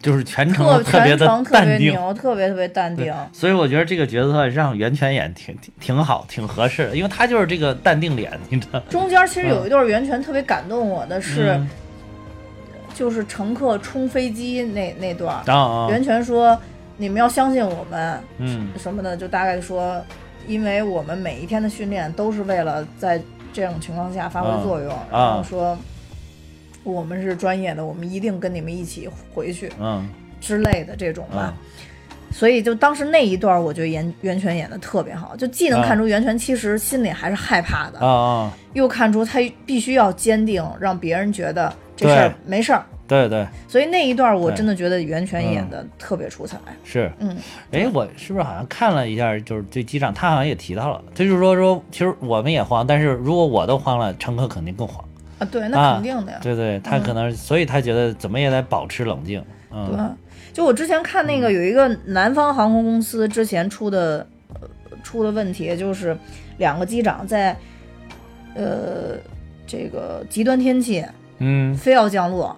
[0.00, 1.92] 就是全程特特别特别淡定。
[1.92, 3.12] 牛，特别特别淡定。
[3.32, 8.78] 所以我觉得这个角色让袁泉演挺挺挺好，挺合适的，因为他就是这个淡定脸，你知道？
[8.88, 11.68] 中间其实有一段袁泉特别感动我的是，嗯
[12.96, 16.58] 就是乘客冲飞机那那段儿，啊啊，源泉说
[16.96, 18.70] 你们要相信我们嗯。
[18.78, 20.02] 什么的，就大概说，
[20.48, 23.20] 因为我们每一天的训练都是为了在
[23.52, 25.76] 这种情况下发挥作用，然后说
[26.84, 30.08] 我们是专业的，我们一定跟你们一起回去嗯
[30.40, 31.52] 之类的这种吧。
[31.54, 31.62] 嗯
[32.32, 42.84] 所以就当时那一段，我觉得袁袁泉演的特别好，就既能看出袁泉其实心里还是害怕的，啊啊，又看出他必须要坚定，让别人觉得这事儿没事儿。
[43.08, 46.58] 对对所以那一段我真的觉得袁泉演的特别出彩。
[46.82, 47.10] 是。
[47.20, 47.36] 嗯，
[47.70, 55.04] 哎，我是不是好像看了一下，就是这机长他好像也提到了，他就是说说，其实我们也慌，但是如果我都慌了，乘客肯定更慌。
[55.38, 56.38] 啊，对，那啊肯定的呀。
[56.42, 59.40] 对对，他可能，所以他觉得怎么也得保持冷静。
[59.70, 64.68] 嗯对，就我之前看那个有一个南方航空公司之前出的、呃、
[65.04, 66.16] 出的问题，就是
[66.58, 67.56] 两个机长在
[68.54, 69.16] 呃
[69.64, 71.04] 这个极端天气
[71.38, 71.74] 嗯。
[71.74, 72.56] 非要降落，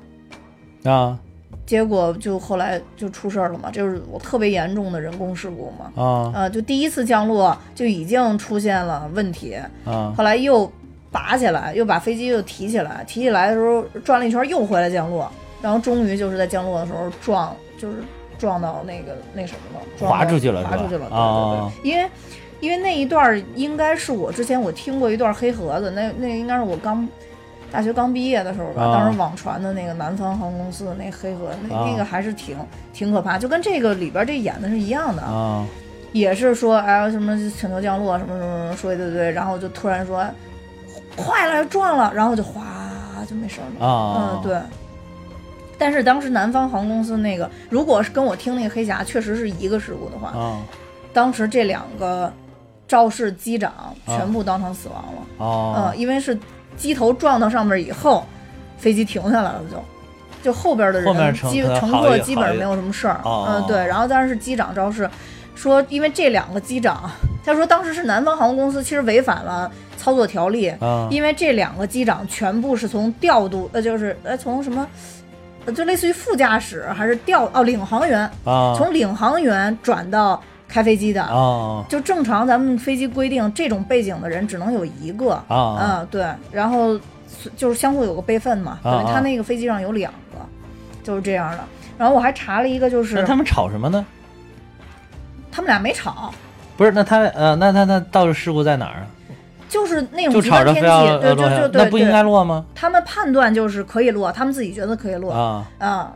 [0.85, 1.19] 啊。
[1.67, 6.03] 结果就后来就出事儿了嘛，就是我特别严重的人工事故嘛。
[6.03, 6.33] 啊。
[6.35, 9.55] 呃，就第一次降落就已经出现了问题，
[9.85, 10.15] 啊。
[10.17, 10.71] 后来又
[11.11, 17.99] 拔起来，又把飞机又提起来，提起来的时候转了一圈又回来降落，然后终于就是在降落的时候撞，就是
[18.39, 21.73] 撞到那个那什么了，撞滑出去了滑出去了，对对啊。
[21.83, 22.11] 对，因为
[22.61, 27.07] 因为那一段应该是我之前我听过一段黑盒子，那那应该是我刚。
[27.71, 32.57] 大学刚毕业的时候吧，啊当时网传的那个南方航空公司的那黑盒，那、啊那个还是挺
[32.93, 35.23] 挺可怕，就跟这个里边这演的是一样的。
[35.23, 35.67] 啊
[36.13, 40.27] 也是说，哎呀，什么请求降落，什么什么什么，说一堆堆，然后就突然说，
[41.15, 42.65] 快了，撞了，然后就哗
[43.29, 43.87] 就没事儿了。
[43.87, 44.31] 啊！
[44.33, 44.59] 嗯，对。
[45.77, 50.63] 但是当时南方航空公司那个，如果是跟我听那个黑匣确实是一个事故的话，啊
[51.13, 52.33] 当时这两个
[52.89, 55.23] 肇事机长啊全部当场死亡了。
[55.37, 56.37] 哦嗯，因为是
[56.79, 58.25] 机头撞到上面以后，
[58.79, 59.77] 飞机停下来了就。
[60.41, 63.77] 就后边的人基乘客基本上没有什么事儿，哦嗯，对。
[63.85, 65.11] 然后当然是机长肇事，
[65.57, 67.11] 说因为这两个机长，
[67.45, 74.87] 他说当时是南方航空公司其实违反了操作条例，啊因为这两个机长全部是从调度，呃，就是呃从什么，
[75.67, 81.23] 呃就类似于副驾驶还是调哦领航员，啊从领航员转到开飞机的。
[81.23, 85.33] 啊就正常，咱们飞机规定，这种背景的人只能有一个。
[85.49, 86.99] 啊嗯，对，然后
[87.57, 90.39] 就是相互有个备份嘛，他那个飞机上有两个，
[91.03, 91.59] 就是这样的。
[91.97, 94.07] 然后我还查了一个，就是那他们吵什么呢？
[95.51, 96.33] 他们俩没吵，
[96.77, 99.07] 不是，那他呃，那他那到底事故在哪儿啊？
[99.69, 102.65] 就是那种极端天气，对，就呃落下就对那不应该落吗？
[102.75, 106.13] 他们判断就是可以落，他们自己觉得可以落啊啊。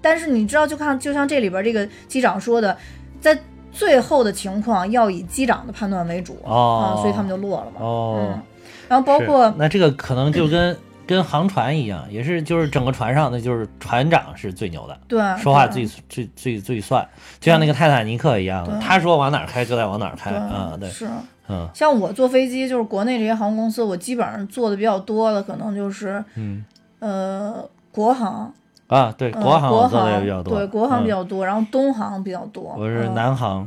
[0.00, 2.76] 但是你知道，就看就像这里边这个机长说的，
[3.20, 3.36] 在
[3.72, 6.96] 最后的情况要以机长的判断为主、哦。
[6.96, 7.80] 啊，所以他们就落了嘛。
[7.80, 8.16] 哦。
[8.20, 8.42] 嗯，
[8.88, 17.06] 然后包括那这个可能就跟跟航船一样，也是就是整个船上那就是船长是最牛的，对，说话最最最最算，
[17.40, 21.08] 就像那个泰坦尼克一样他说往哪儿开就得往哪儿开对啊，对，是。
[21.48, 21.68] 嗯。
[21.74, 26.64] 像我坐飞机，就是国内这些航空公司，我基本上坐的比较多的，可能就是嗯
[27.00, 28.54] 呃国航，
[28.92, 31.10] 啊，对，嗯国航我国坐的也比较多，对，国航比嗯。
[31.10, 32.74] 较多，然后东航比较多。
[32.76, 33.14] 我是嗯。
[33.14, 33.66] 南航，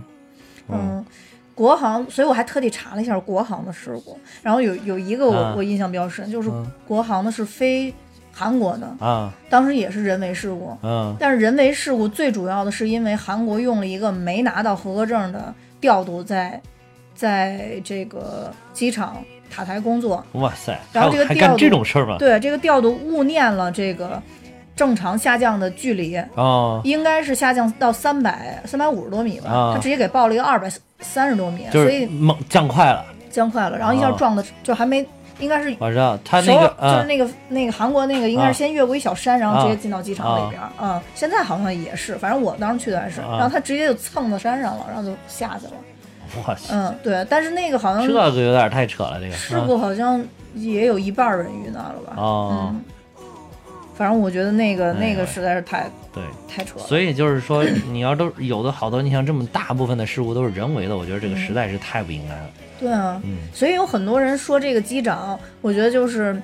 [0.69, 1.03] 嗯，
[1.55, 6.71] 国航，所以我还特地查了一下国航的事故，然后有有一个我、啊我印象比较深，就是嗯。
[6.87, 7.91] 国航的是飞
[8.31, 9.33] 韩国的，啊。
[9.49, 11.15] 当时也是人为事故，嗯。
[11.19, 15.51] 但是人为事故最主要的是因为韩国用了一个没拿到合格证的
[15.81, 16.61] 调度在
[17.15, 19.17] 在这个机场
[19.49, 22.17] 塔台工作，哇塞，然后这个调度这种事儿吗？
[22.19, 24.21] 对这个调度误念了这个
[24.75, 30.69] 正常下降的距离，哦，应该是下降到三百三百五十多米吧，啊他直接给报了一个二百
[30.99, 35.05] 三十多米，就所以猛降快了，降快了，然后一下啊撞的就还没，
[35.39, 45.73] 应该是我知道他那个啊就是那个那个韩国那个应该啊是先越过一小山，然后直接啊进到机场里边儿啊、现在好像也是，反正我当时去的还是，啊然后他直接就蹭到山上了，然后就下去了。
[46.35, 49.33] 我去，嗯，对，但是那个好像这个有点太扯了，这个。
[49.33, 50.21] 事故好像
[50.55, 52.15] 也有一半儿人遇难了吧？
[52.17, 52.81] 嗯，
[53.95, 56.23] 反正我觉得那个、哎那个实在是太对。
[56.47, 56.85] 太扯了。
[56.85, 62.49] 所以就是说，你要都有的好多，你像这么大部分的事故都是人为的，我觉得这个实在是太不应该了。
[62.79, 66.39] 对啊，嗯所以有很多人说这个机长，我觉得就是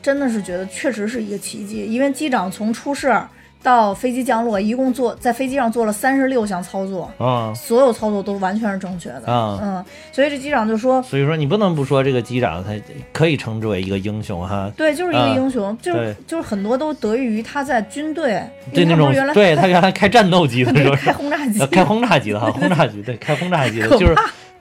[0.00, 3.28] 真的是觉得确实是一个奇迹，因为机长从出事儿
[3.64, 9.32] 到飞机降落，一共做在飞机上做了三十六项操作，啊、所有操作都完全是正确的。
[9.32, 11.02] 啊嗯，所以这机长就说。
[11.02, 12.70] 所以说你不能不说这个机长他
[13.10, 14.70] 可以称之为一个英雄哈。
[14.76, 18.42] 对，就是一个啊英雄，就是就是很多都得益于他在军队，
[18.74, 24.14] 对那种原来对他原来开战斗机的时候，开轰炸机呃， 开轰炸机的哈，轰炸机对，开轰炸机的， 就是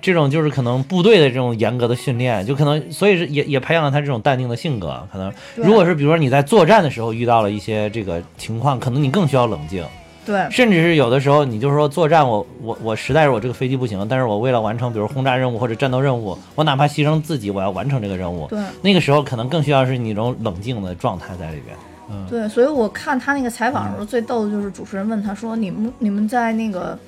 [0.03, 5.01] 这种就是可能部队的这种严格的训练，就可能所以是也也培养了他这种淡定的性格。
[5.11, 9.83] 可能如果是比如说你在作战的时候遇到了一些这个情况，可能你更需要冷静，
[10.25, 18.45] 对甚至是有的时候你就是说作战我我我实在是我这个飞机不行，但是我为了完成比如轰炸任务或者战斗任务，我哪怕牺牲自己，我要完成这个任务。
[18.47, 21.75] 对那个时候可能更需要是你这种冷静的状态在里边。
[22.11, 26.99] 嗯对，所以我看他那个采访的时候，最逗的就是主持人问他说：“你们你们在那个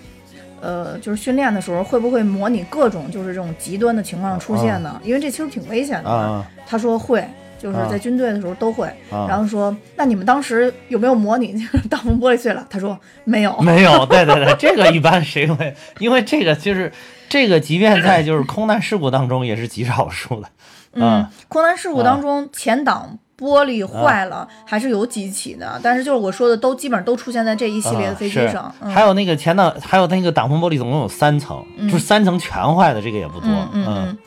[0.66, 5.00] 呃，就是训练的时候，会不会模拟各种就是这种极端的情况出现呢？
[5.04, 7.24] 因为这其实挺危险的他说会。
[7.58, 12.64] 就是啊在军队的时候都会，啊然后说，那你们当时有没有模拟就是大风玻璃碎了？
[12.70, 15.74] 他说没有，没有， 对对对，这个一般谁会？
[15.98, 16.92] 因为这个就是
[17.30, 20.50] 这个，即便在就是空难事故当中也是极少数的。
[20.94, 33.50] 嗯啊，空难事故当中前挡玻璃坏了，还是有几起的，但是就是我说的都基本上都出现在这一系列的飞机啊上，还有那个前挡，还有那个挡风玻璃总共有三层，就是三层全坏的，这个也不多。
[33.74, 34.18] 嗯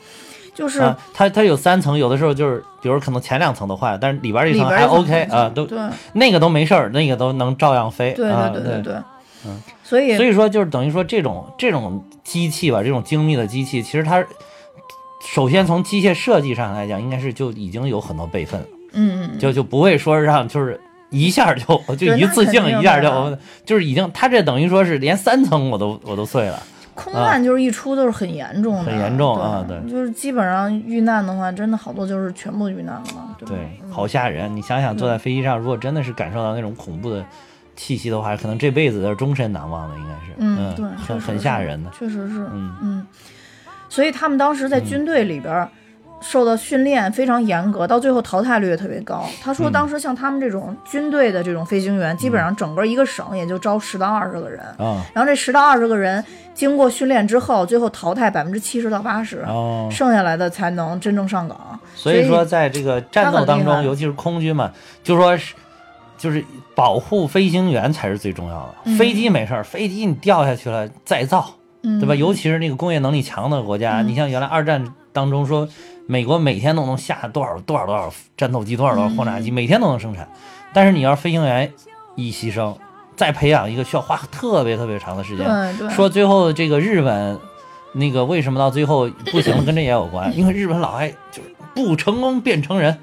[0.55, 5.79] 就是啊，它它有三层，有的时候就是，比如可能前两层都坏了，但是里边这里层还 OK 啊，都对。
[6.11, 8.11] 那个都没事儿，那个都能照样飞。
[8.11, 8.83] 对啊、对对对。
[8.83, 8.93] 对，
[9.45, 14.21] 嗯，所以所以说就是等于说这种这种机器吧，这种精密的机器，其实它
[15.25, 18.67] 首先从机械设计上来讲，应该是就已经有很多备份了。
[18.93, 20.79] 嗯嗯就就不会说让就是
[21.09, 26.61] 一下就就一次性一下就就是已经，他这等于说是连三层我都我都碎了。
[26.95, 33.57] 空难就是一出都是很严重的，很严重啊对，就是基本上遇难的话，真的好多就是全部遇难了嘛，对对，
[33.89, 34.53] 好吓人！
[34.53, 37.23] 你想想，坐在飞机上，如果真的是感受到那种恐怖的
[37.77, 40.33] 气息的话，可能这辈子都是终身难忘的，应该是。
[40.39, 41.89] 嗯，对，很很吓人的。
[41.97, 43.07] 确实是，嗯嗯，
[43.87, 45.69] 所以他们当时在军队里边儿
[46.21, 49.25] 受到训练非常严格，到最后淘汰率也特别高。
[49.41, 61.79] 他说，嗯当时像他们这种军队的这种飞行员，基本上整个一个省也就招十到二十个人，嗯然后这十到二十个人经过训练之后，最后淘汰百分之七十到八十，哦，剩下来的才能真正上岗。
[61.95, 64.71] 所以说在这个战斗当中，尤其是空军嘛，
[65.03, 65.53] 就说是。
[66.17, 66.43] 就是
[66.75, 68.75] 保护飞行员才是最重要的。
[68.83, 71.49] 嗯飞机没事儿，飞机你掉下去了再造，
[71.81, 72.13] 嗯，对吧？
[72.13, 75.65] 尤其是那个工业能力强的国家，嗯你像原来二战当中说，
[76.11, 80.27] 美国每天都能下多少多少多少战斗机，多少多少轰炸机，嗯每天都能生产。
[80.73, 81.71] 但是你要是飞行员
[82.15, 82.75] 一牺牲，
[83.15, 85.47] 再培养一个需要花特别特别长的时间。
[85.91, 87.39] 说最后这个日本
[87.93, 92.97] 那个为什么到最后不行了，跟这也有关， 因为日本老爱就是不成功变成人，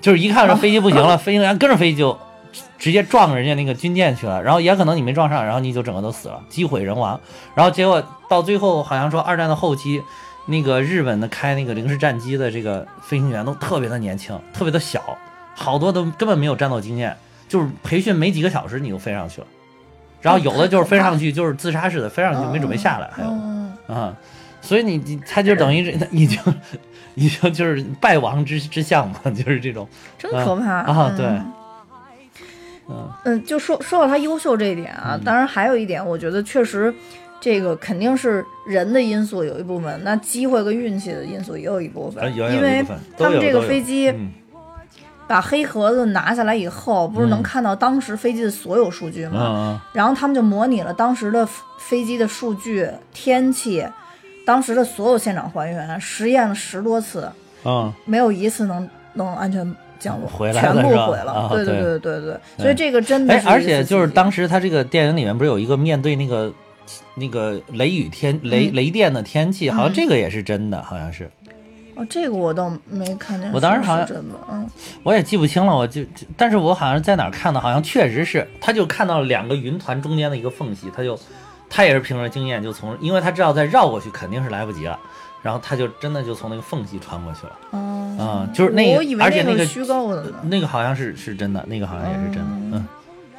[0.00, 2.18] 就是一看这飞机不行了， 飞行员跟着飞机就
[2.78, 7.20] 直接撞人家那个军舰去了，然后也可能你没撞上，然后你就整个都死了，机毁人亡。
[7.54, 10.02] 然后结果到最后好像说二战的后期，
[10.48, 15.16] 那个日本的开那个零式战机的这个飞行员都特别的年轻，特别的小，
[15.54, 17.14] 好多都根本没有战斗经验，
[17.46, 19.46] 就是培训没几个小时你就飞上去了。
[20.22, 24.16] 然后有的就是飞上去就是自杀式的，飞上去没准备下来，还有嗯，啊，
[24.62, 26.40] 所以你你他就等于是已经
[27.14, 29.86] 已经就是败亡之之相嘛，就是这种。
[30.18, 31.52] 真可怕啊，对，嗯。
[32.90, 36.92] 嗯嗯，就说说到他优秀这一点啊，当然还有一点，我觉得确实，
[37.40, 42.84] 这个肯定是人的因素有一部分，那机会跟运气的因素也有一部分，因为
[43.16, 44.30] 他们这个飞机嗯
[45.28, 49.40] 把黑盒子拿下来以后，不是能嗯看到当时飞机的所有数据嗯吗？
[49.42, 51.46] 嗯然后他们就模拟了当时的
[51.78, 53.86] 飞机的数据、天气，
[54.46, 57.30] 当时的所有现场还原，实验了十多次，
[57.64, 61.48] 嗯，没有一次能能安全降落，回来全部毁了。
[61.52, 66.50] 对啊对对对对，所以这个真的哎是，而且就是当时时他这个电影里面不是有一个面对那个
[67.14, 68.74] 那个雷雨天雷嗯。
[68.74, 69.94] 雷电的天气，好像嗯。
[69.94, 71.30] 这个也是真的，好像是。
[71.94, 74.64] 哦，这个我倒没看见，我当时好像真的，嗯，
[75.02, 81.18] 我也记不清了，我就，就但是我好像在哪儿看的，好像确实是，他就看到了两个云团中间的一个缝隙，他就，
[81.68, 84.96] 他也是凭着经验就从，因为他知道再绕过去肯定是来不及了，
[85.42, 90.38] 然后他就真的就从那个缝隙穿过去了，哦，嗯就是那个我以为而且那个虚构的呢。
[90.44, 92.86] 那个好像是是真的，那个好像也是真的，嗯嗯，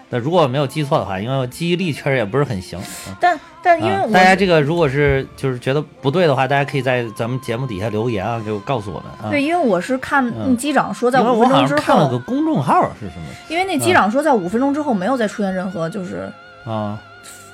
[0.09, 3.15] 那如果我没有记错的话，因为我记忆力确实也不是很行，嗯。
[3.19, 9.29] 但但因为我、啊大家这个如果是就是觉得不对的话，大家可以在咱们节目底下留言啊，给我告诉我们啊。
[9.29, 13.27] 对，因为我是看嗯机长说在五分钟之像看了个，公众号是什么。
[13.49, 16.31] 因为那机长说在五分钟之后没有再出现任何就是
[16.65, 16.99] 啊？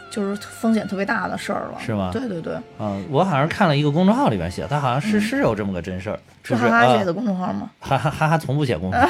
[0.10, 2.10] 就是风险特别大的事儿了，是吗？
[2.14, 5.22] 对对对，啊，我好像看了一个公众号里边写，他好像是、嗯。
[5.22, 7.70] 是有这么个真事儿，是哈哈写的公众号吗？
[7.82, 9.08] 哈哈哈哈从不写公众号，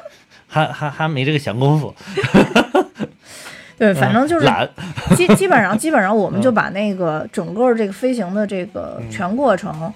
[0.48, 1.94] 哈哈哈没这个闲工夫，
[3.78, 4.68] 对，反正就是嗯，
[5.16, 9.92] 基基本上基本上我们就把那个整个这个飞行的这个全过程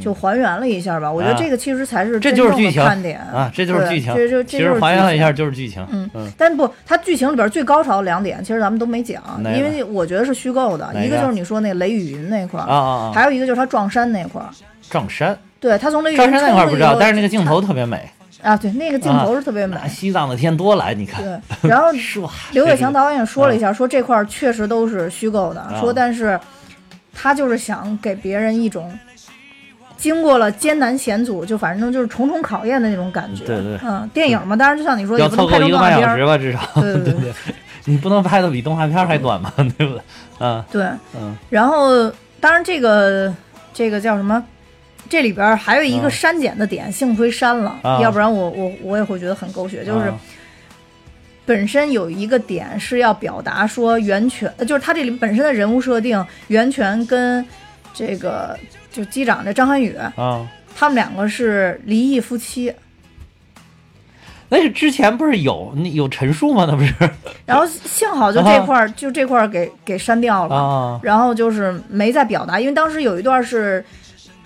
[0.00, 1.10] 就还原了一下吧。
[1.10, 9.22] 我觉得这个其实才是这真正的就是剧情看点啊，这就是剧情，对这就其这就是实还原了一下就是剧情，嗯嗯但不，它剧情里边最高潮的两点，其实咱们都没讲，
[9.56, 10.90] 因为我觉得是虚构的。
[10.94, 14.48] 一个就是你说那雷雨云那块儿，啊还有一个就是他撞山那块儿。
[14.88, 18.08] 撞山，对他从雷雨云撞山那块儿不知道，但是那个镜头特别美，
[18.42, 19.76] 啊，对那个镜头是特别美。
[19.80, 21.86] 那西藏的天多蓝，你看，对，然后，
[22.52, 26.38] 刘伟强导演说了一下，说这块儿确实都是虚构的，啊说但是
[27.14, 28.92] 他就是想给别人一种
[29.96, 33.44] 经过了艰难险阻，就反正就是重重考验的那种感觉。
[33.44, 36.06] 对对嗯，电影嘛，当然就像你说，也要不能拍成凑够一个动画片儿。
[36.06, 37.32] 半小时吧，至少，对对对
[37.86, 40.00] 你不能拍的比动画片还短嘛， 对不对？
[40.40, 40.82] 嗯对，
[41.14, 43.32] 嗯然后当然这个
[43.72, 44.42] 这个叫什么？
[45.12, 49.84] 这里边还有一个啊删减的点，幸亏删了，啊要不然我我我也会觉得很狗血。
[49.84, 50.18] 就是啊
[51.44, 57.44] 本身有一个点是要表达说袁泉，呃就是他这里本身的人物设定，袁泉跟
[57.92, 58.58] 这个
[58.90, 62.72] 就机长这张涵予，啊，他们两个是离异夫妻。
[64.48, 66.64] 那是之前不是有那有陈述吗？
[66.66, 66.94] 那不是
[67.44, 73.84] 然后幸好就这块儿、就这块儿给给删掉了，啊然后就是没再表达，因为当时有一段是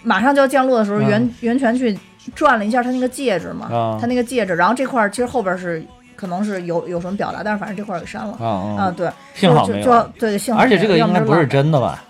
[0.06, 1.08] 马上就要降落的时候，嗯。
[1.08, 1.98] 袁袁泉去
[2.34, 3.98] 转了一下他那个戒指嘛，啊。
[4.00, 5.84] 他那个戒指，然后这块儿其实后边是
[6.14, 8.36] 可能是有有什么表达，但是反正这块儿给删了。
[8.40, 8.94] 啊啊，啊！
[8.96, 12.04] 对，幸好就就没有，对，幸好而且这个应该不是，真的吧？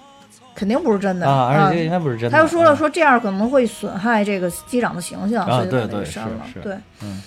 [0.55, 1.29] 肯定不是真的。
[1.29, 2.31] 啊，而且这个应该不是真的。
[2.31, 6.47] 他又说了啊说这样可能会损害这个机长的形象，啊所以就删了。
[6.63, 7.23] 对，嗯。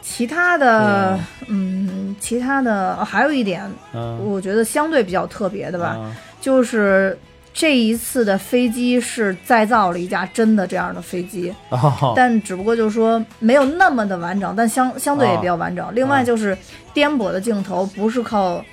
[0.00, 1.18] 其他的，
[1.48, 4.18] 嗯，其他的、哦还有一点，嗯。
[4.24, 7.16] 我觉得相对比较特别的吧，啊就是
[7.58, 15.92] 这一次的飞机是再造了一架真的这样的飞机，哦但只不过就是说没有那么的完整，但相相对也比较完整。
[15.92, 16.56] 另外就是
[16.94, 18.64] 颠簸的镜头不是靠。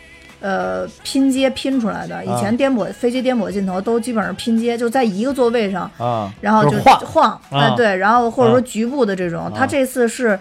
[0.42, 2.24] 呃，拼接拼出来的。
[2.24, 10.38] 以前颠簸飞机颠簸镜头都基本上拼接，就在一个座位上，啊，然后就晃晃，哎、啊对，然后或者说啊局部的这种，啊它这次是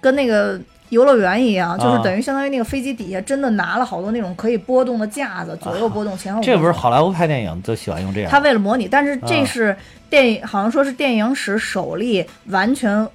[0.00, 0.60] 跟那个
[0.90, 6.42] 游乐园一样，就是啊等于相当于那个飞机底下真的拿了好多那种可以波动的架子，左右波动，前后。
[6.42, 8.30] 这不是好莱坞拍电影都喜欢用这样。
[8.30, 9.76] 他为了模拟，但是这啊是
[10.08, 13.06] 电影，好像说是电影史首例完全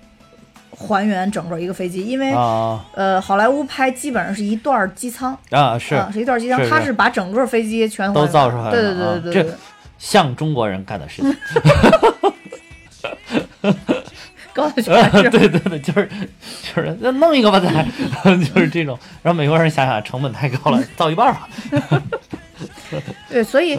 [0.69, 2.86] 还原整个一个飞机，因为、啊。
[2.93, 5.95] 呃，好莱坞拍基本上是一段机舱，啊是。
[5.95, 6.69] 啊，是一段机舱，是是。
[6.69, 9.53] 他是把整个飞机全都造出来了对对对啊对
[9.97, 11.36] 像中国人干的事情。
[14.54, 16.10] 高的 全是对对对，就是
[16.76, 17.70] 就是那弄一个吧，再
[18.38, 21.49] 就是这种，让美国人想想成本太高了，造一半儿吧，
[23.30, 23.78] 对，所以？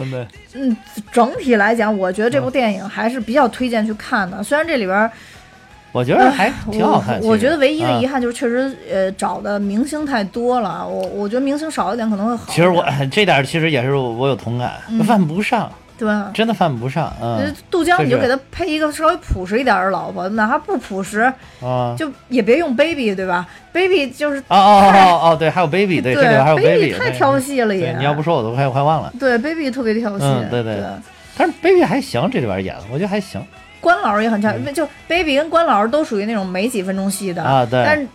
[0.53, 0.75] 嗯，
[1.11, 4.41] 整体来讲，我觉得这部电影还是比较推荐去看的。
[4.43, 5.11] 虽然这里边儿
[5.91, 7.19] 我觉得还挺好看。
[7.21, 12.43] 我我觉得唯一的遗憾，就是确实呃找的明星太多了，我我觉得明星少一点可能会好。
[12.49, 16.31] 其实我哎这点其实也是我我有同感，嗯犯不上，对吧？
[16.33, 21.21] 真的犯不上，呃嗯杜江你就给他配一个稍微朴实一点的老婆，哪怕不朴实，
[21.61, 21.95] 啊。
[21.97, 27.95] 就也别用 baby 对吧？baby 就是哦哦哦哦，对，还有 baby，对，这里边还有 baby 太对挑戏了也。
[27.97, 29.13] 你要不说我都快快忘了。
[29.19, 30.85] 对 baby 特别挑戏，嗯对对对
[31.37, 33.41] 但是 baby 还行，这里边演的我觉得还行
[33.81, 37.65] 关老师也很强，就 baby 跟关老师都属于那种没几分钟戏的嗯啊。
[37.65, 38.07] 对，但是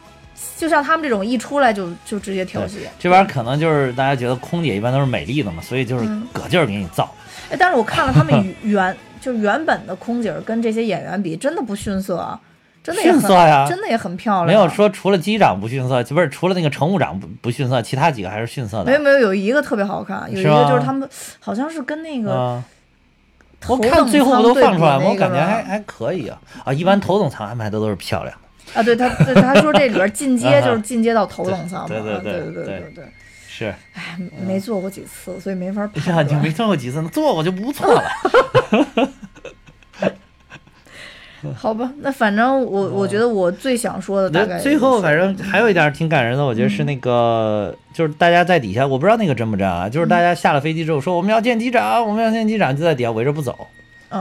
[0.57, 7.05] 就像他们这种一出来就就直接跳戏，这边可能就是大家觉得空姐一般都是美丽的嘛，所以就是嗯搁劲儿给你造。
[7.05, 8.33] 哎，但是我看了他们
[8.63, 12.41] 原就原本的空姐儿跟这些演员比，真的不逊色啊，
[12.83, 14.47] 真的也很逊色呀真的也很漂亮。
[14.47, 18.85] 没有说除了机长不逊色，不是除了那个乘务长不不逊色，其他几个还是逊色的。
[18.85, 22.63] 没有没有有一个特别好看，有一个就是他们好像是跟那个
[23.69, 25.05] 我看等最后不都放出来吗？
[25.07, 26.73] 我感觉还还可以啊啊！
[26.73, 28.35] 一般头等舱安排的都是漂亮
[28.73, 33.05] 的，啊，对他对他说这里边进阶就是进阶到头等舱对对对对对对。
[33.67, 33.75] 是。
[33.95, 36.43] 哎，没坐过几次，所以没法哎判呀，你断。
[36.43, 38.03] 没坐过几次，坐过就不错了。
[41.57, 53.67] 好吧，那反正我我觉得我最想说的大概那最后反正还有一点挺感人的，我觉得是那个，就是大家在底下，我不知道那个真不真啊，就是大家下了飞机之后说我们要见机长，我们要见机长，就在底下围着不走
[54.11, 54.21] 嗯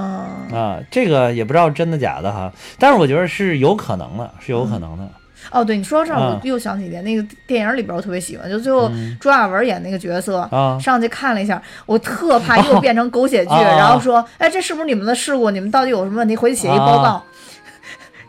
[0.54, 5.06] 啊，这个也不知道真的假的哈，但是我觉得是有可能的，是有可能的。
[5.52, 15.50] 哦，对你说到这儿，啊我又想起一点，那个电影里边我特别喜欢，就最后朱亚文演那个角色，啊上去看了一下，我特怕又变成狗血剧， 然后说，哎，这是不是你们的事故？
[15.52, 16.36] 你们到底有什么问题？
[16.36, 17.04] 回去写一报告。
[17.04, 17.24] 啊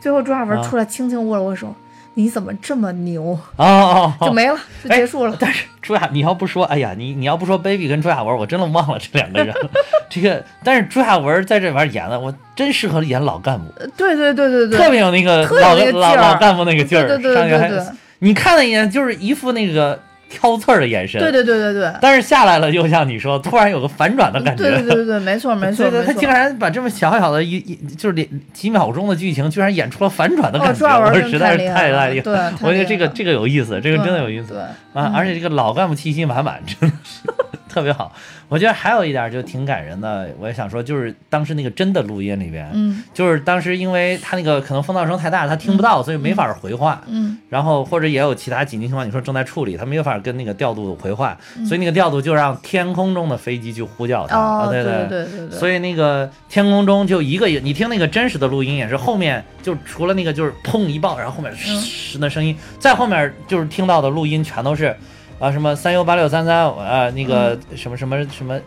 [0.00, 1.74] 最后朱亚文啊出来轻轻握了握手，
[2.14, 3.22] 你怎么这么牛？
[3.56, 5.36] 哦哦，哦就没了，就结束了。
[5.38, 9.70] 但是朱亚，你要不说，哎呀，你你要不说 baby 跟朱亚文，我真的忘了这两个人了。
[10.10, 17.84] 这个，但是朱亚文在这里边演的，我真适合演老干部，对对对对对，特别有那个老那个劲老老干部那个劲儿，对对对对
[18.18, 19.98] 你看了一眼就是一副那个
[20.30, 21.92] 挑刺儿的眼神，对对对对对。
[22.00, 24.62] 但是下来了，又像你说，突然有个反转的感觉。
[24.62, 26.30] 对对对对对，没错没错对对， 他竟。
[26.30, 32.06] 然把这么小小的一一就是几几秒钟的剧情，居然演出了反转的哦感觉，我实在是太厉害了
[32.62, 34.52] 我觉得这个这个有意思，这个真的有意思。
[34.52, 37.28] 对，啊，嗯而且这个老干部气息满满，真的是
[37.70, 38.12] 特别好。
[38.48, 43.04] 我觉得还有一点就挺感人的，我也想说，就是当时那个真的录音里边，嗯。
[43.14, 47.00] 就是当时因为他那个可能风噪声太大，他听不到，所以没法回话。
[47.06, 47.38] 嗯。
[47.48, 51.64] 然后或者也有其他紧急情况，你说正在处理，他没有法跟那个调度回话，嗯。
[51.64, 54.66] 所以那个调度就让天空中的飞机去呼叫他。
[54.68, 54.92] 对对。
[55.08, 64.94] 对对对，所以那个天空中就一个，你听那个真实的录音也是后面就除了那个就是砰一爆，然后后面嘶的声音，再后面就是听到的录音全都是
[65.40, 68.60] 啊什么三 U 八六三三啊那个什么什么什么，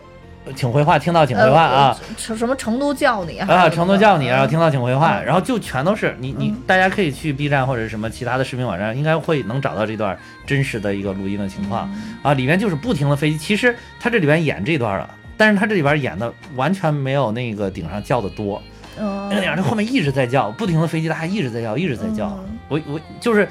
[0.56, 1.96] 请回话，听到请回话啊。
[1.96, 6.56] 呃，什什么成都叫你啊，成都叫你，然后听到请回话，嗯然后就全都是你你嗯。
[6.66, 12.18] 大家可以去 B 站或者什么其他的视频网站，应该会能找到这段真实的一个录音的情况嗯。
[12.24, 18.60] 啊，里面就是不停的飞机，其实他这里边演这段了，但是他这里边演的完全没有那个顶上叫的多，
[18.98, 19.28] 嗯。
[19.30, 22.58] 那样这后面一直在叫，不停的飞机它还一直在叫，一直在叫，嗯。
[22.68, 23.48] 我我就是。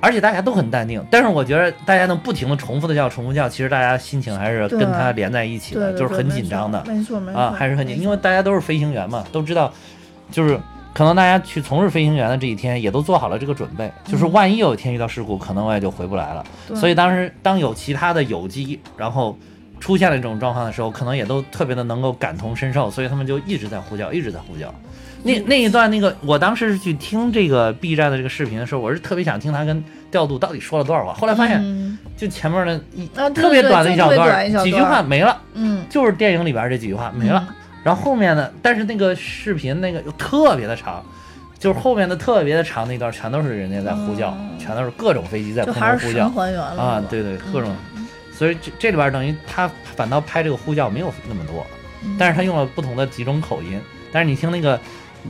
[0.00, 6.84] 而且大家都很淡定，但是我觉得大家能不停的重复的叫、重复叫，其实大家心情还是跟它连在一起的，就是很紧张的。
[6.86, 9.72] 没错没错啊，还是很紧，因为大家都是飞行员嘛，都知道，
[10.30, 10.60] 就是
[10.92, 16.44] 可能大家去从事飞行员的这一天，也都做好了这个准备，就是万一有一天遇到事故，可能我也就回不来了。
[16.74, 19.36] 所以当时当有其他的有机，然后
[19.80, 24.72] 出现了这种状况的时候，可能也都特别的能够感同身受，所以他们就一直在呼叫，一直在呼叫。
[25.26, 31.12] 那那一段那个，我当时是去听这个 B 站的这个视频的时候，我是特别想听他跟调度到底说了多少话。
[31.12, 35.36] 后来发现，嗯就前面的一啊特别短的一小段，几句话没了。
[35.54, 37.46] 嗯就是电影里边这几句话没了。
[37.82, 41.04] 然后后面呢，但是那个视频那个又特别的长，
[41.58, 47.74] 就是后面的特别的长那段全都是人家在呼叫，嗯全都是各种飞机在空中呼叫还原了啊，对对，各种。
[48.32, 51.66] 所以这这里边等于他反倒拍这个呼叫没有那么多，
[52.04, 53.80] 嗯但是他用了不同的几种口音，
[54.12, 54.78] 但是你听那个。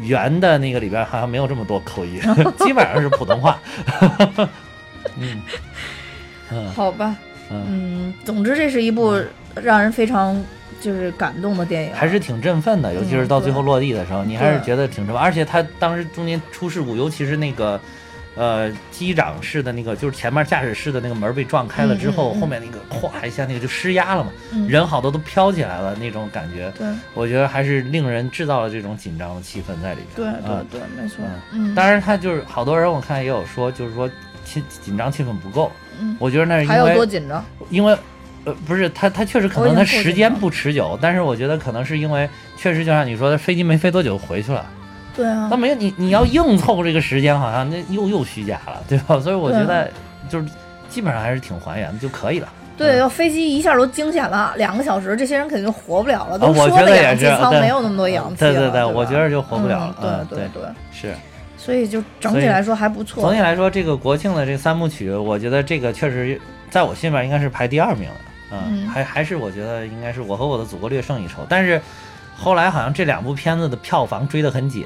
[0.03, 2.21] 原的那个里边好像没有这么多口音，
[2.59, 3.59] 基本上是普通话。
[5.17, 5.41] 嗯。
[6.51, 6.71] 嗯。
[6.73, 7.17] 好吧，
[7.51, 9.21] 嗯，嗯，总之这是一部
[9.55, 10.41] 让人非常
[10.81, 15.17] 就是感动的电影，还是挺振奋的，尤其是到最后落地的时候，你还是觉得挺振奋。
[15.17, 17.81] 而且他当时中间出事故，尤其是那个，
[18.37, 22.41] 呃，机长室的那个，就是前面驾驶室的那个门被撞开了之后，嗯嗯嗯。
[22.41, 24.69] 后面那个哗一下那个就失压了嘛，嗯。
[24.69, 30.35] 人好多都飘起来了那种感觉，对我觉得还是令人制造了这种紧张的气氛在里对边。
[30.37, 31.25] 啊对对，没错。
[31.53, 34.09] 嗯，嗯，当然他就是好多人我看也有说，就是说
[34.45, 36.17] 气紧张气氛不够，嗯。
[36.19, 37.45] 我觉得那是还有因为多紧张？
[37.71, 37.97] 因为，
[38.45, 44.65] 呃，不是，他他确实可能经够紧张它时间不持久，但是我觉得可能是因为确实就像你说的，飞机没飞多久回去了，
[45.17, 49.19] 对啊那，没有你你要硬凑这个时间，好像那又又虚假了，对吧？
[49.19, 49.91] 所以我觉得
[50.29, 50.47] 就是
[50.91, 52.49] 基本上还是挺还原的就可以了。
[52.77, 56.39] 对，要飞机一下都惊险了两个小时，这些人肯定活不了了。
[56.39, 60.63] 都说得也是氧气舱没有那么多氧气了，对对对我觉得就活不了了对对对，
[60.93, 61.15] 是，
[61.57, 63.23] 所以就整体来说还不错。
[63.23, 66.39] 总体来说，这个国庆的这三部曲，我觉得这个确实
[66.69, 68.15] 在我心里面应该是排第二名的，
[68.53, 71.81] 嗯，嗯还还是我觉得应该是我和我的祖国略胜一筹，但是。
[72.39, 74.85] 后来好像这两部片子的票房追得很紧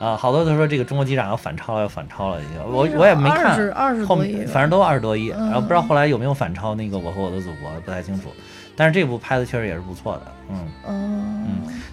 [0.00, 2.56] 啊，好多都说这个中国机长要反超了，要反超了已经。
[2.64, 8.32] 我我也没看，20 20后多亿吧面反正都二十多亿，嗯然后不知道后来有没有反超那个《我和我的祖国》，不太清楚。
[8.74, 11.46] 但是这部拍的确实也是不错的，嗯，嗯，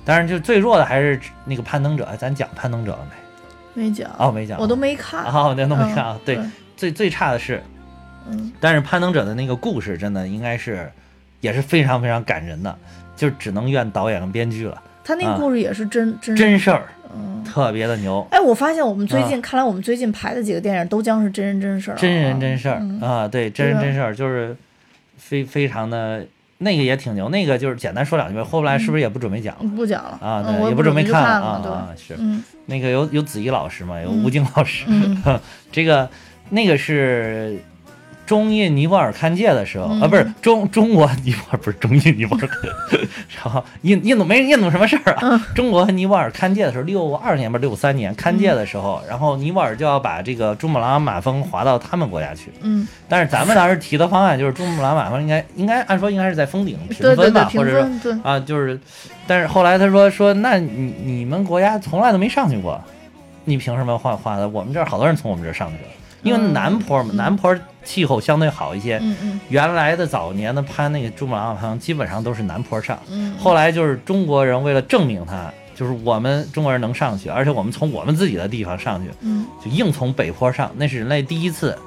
[0.06, 3.06] 当然就最弱的还是那个《攀登者》，哎咱讲《攀登者》了
[3.76, 3.84] 没？
[3.84, 5.26] 没讲，哦，没讲，我都没看。
[5.26, 6.22] 哦，那都没看啊嗯。
[6.24, 6.40] 对，
[6.78, 7.62] 最最差的是，
[8.30, 10.90] 嗯，但是《攀登者》的那个故事真的应该是
[11.42, 12.74] 也是非常非常感人的，
[13.18, 16.84] 就只能怨导演跟编剧了，他那个故事也是真真啊真事儿，
[17.16, 17.42] 嗯。
[17.46, 18.28] 特别的牛。
[18.30, 24.56] 哎，我发现我们最近，看来我们最近排的几个电影都将是真人真事儿啊，真人真事儿、嗯啊，对，真人真事儿就是
[25.18, 26.24] 非非常的
[26.58, 30.44] 那个也挺牛，那个就是简单说两句，后来是不是也不准备讲了、嗯不讲了啊？
[30.44, 35.18] 对也不准备去看看对啊啊，是嗯那个有有子怡老师嘛，有嗯吴京老师，嗯
[35.72, 36.08] 这个
[36.50, 37.58] 那个是
[38.28, 40.02] 中印尼泊尔勘界的时候、嗯。
[40.02, 42.50] 啊，不是中中国尼泊尔不是中印尼泊尔，
[43.44, 45.20] 然后印印度没印度什么事儿啊？
[45.24, 45.42] 嗯。
[45.56, 58.78] 中国和尼泊尔勘界的时候，六二年吧，六三年勘界的时候，然后尼泊尔就要把这个珠穆朗玛峰划到他们国家去，嗯，但是咱们当时提的方案就是珠穆朗玛峰应该应该按说应该是在峰顶平对对对，分吧，或者说对，啊，就是，
[59.26, 62.80] 但是后来他说说，那你你们国家从来都没上去过，
[63.46, 64.50] 你凭什么画画的？
[64.50, 65.90] 我们这儿好多人从我们这儿上去了，
[66.24, 67.16] 因为嗯南坡嘛，嗯。
[67.16, 67.56] 南坡
[67.88, 69.00] 气候相对好一些。
[69.02, 73.00] 嗯嗯原来的早年的攀那个珠穆朗玛峰，基本上都是南坡上。
[73.10, 81.78] 嗯，后来就是中国人为了证明它，就是我们中国人能上去，而且我们从我们自己的地方上去，嗯就硬从北坡上，那是人类第一次，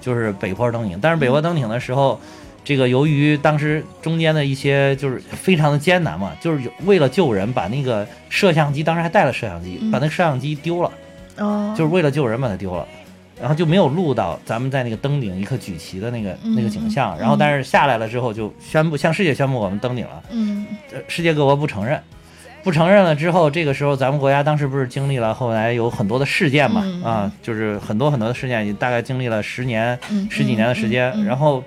[0.00, 0.98] 就是北坡登顶。
[1.00, 2.20] 但是北坡登顶的时候，
[2.62, 10.90] 这个由于当时中间的一些就是非常的艰难嘛，就是有为了救人，把那个摄像机，当时还带了摄像机，嗯把那个摄像机丢了，
[11.38, 12.86] 哦，就是为了救人把它丢了。
[13.40, 20.66] 然后就没有录到咱们在那个登顶一刻举旗的那个那个景象，嗯然后但是下来了之后就宣布向世界宣布我们登顶了，嗯。
[20.92, 22.00] 呃世界各国不承认，
[22.62, 27.02] 不承认了之后，这个时候咱们国家当时不是经历了后来有很多的事件嘛，嗯。
[27.04, 31.62] 啊，就是很多很多的事件，大概经历了十年、嗯，十几年的时间，然后。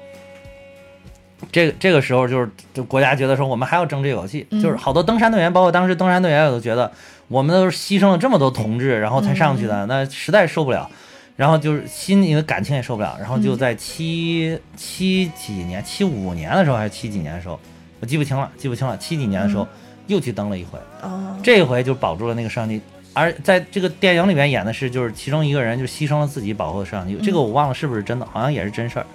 [1.54, 4.62] 这个这个时候就是，就国家觉得说我们还要争这口气，嗯。
[4.62, 6.92] 就是好多登山队员，包括当时登山队员也都觉得，
[7.30, 10.92] 我们都是牺牲了这么多同志，然后才上去的，那实在受不了，
[11.40, 17.58] 然后就是心里的感情也受不了，然后就在七、七几年、七五年的时候还是七几年的时候，
[18.02, 19.66] 我记不清了，记不清了，七几年的时候、
[20.08, 22.82] 又去登了一回，哦，这回就保住了那个摄像机。
[23.14, 29.06] 而在这个电影里面演的是，就是其中一个人就牺牲了自己保护的摄像机，这个我忘了是不是真的，好像也是真事儿。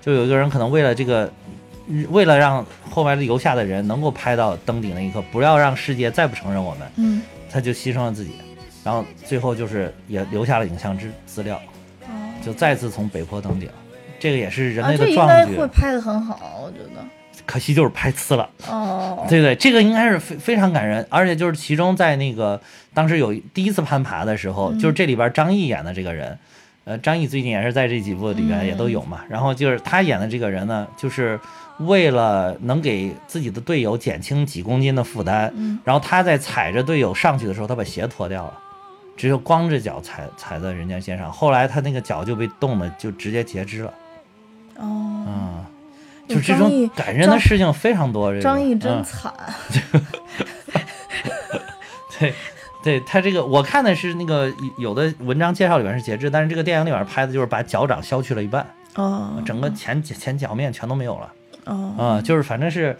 [0.00, 1.28] 就有一个人可能为了这个，
[1.88, 7.20] 嗯为了让后面留下的人能够拍到登顶那一刻，不要让世界再不承认我们，嗯。
[7.50, 8.32] 他就牺牲了自己，
[8.84, 11.60] 然后最后就是也留下了影像资资料，
[12.02, 12.12] 哦，
[12.44, 13.68] 就再次从北坡登顶。
[14.20, 17.04] 这个也是人啊，类的这应该壮举，会拍的很好，我觉得。
[17.46, 18.48] 可惜就是拍呲了。
[18.68, 22.58] 哦，对对，这个应该是非非常感人，而且就是其中在那个
[22.94, 26.38] 当时有第一次攀爬的时候，嗯就是这里边张译演的这个人，
[26.84, 29.20] 呃，张译最近也是在这几部里边嗯也都有嘛。
[29.28, 31.38] 然后就是他演的这个人呢，就是
[31.80, 38.60] 为了能给自己的队友减轻几公斤的负担，嗯然后他在踩着队友上去的时候，他把鞋脱掉了。
[39.16, 43.94] 只有光着脚踩踩在人家肩上，后来他那个脚就被冻的就直接截肢了，
[44.78, 45.64] 哦，嗯、
[46.28, 48.30] 就这种感人的事情非常多。
[48.30, 49.32] 这个张译真嗯惨。
[52.18, 52.34] 对，
[52.82, 61.32] 对他这个我看的是那个有的文章介绍里面是截肢，但是这个电影里面拍的就是把脚掌削去了一半，哦，整个前前脚面全都没有了
[61.64, 62.96] 哦，啊、就是反正是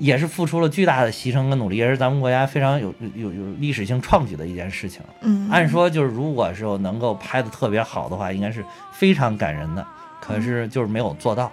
[0.00, 5.00] 也是付出了巨大的牺牲跟努力，也是咱们国家非常有有有历史性创举的一件事情。
[5.20, 9.86] 嗯，按说就是如果是能够拍的特别好的话，应该是非常感人的，
[10.20, 11.52] 可是就是没有做到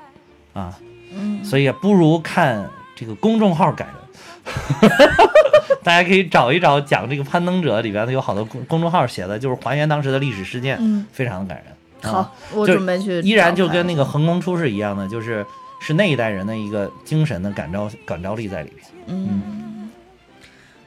[0.54, 0.74] 啊，
[1.14, 4.92] 嗯，所以也不如看这个公众号感人。
[5.84, 11.74] 大家可以找一找讲这个攀登者里边的有好多公公众号写的，就是还原当时的历史事件，嗯，非常的感人。
[12.12, 13.20] 啊好，我准备去。
[13.22, 15.46] 依然就跟那个横空出世一样的，就是
[15.80, 18.86] 是那一代人的一个精神的感召感召力在里边。
[19.08, 19.90] 嗯，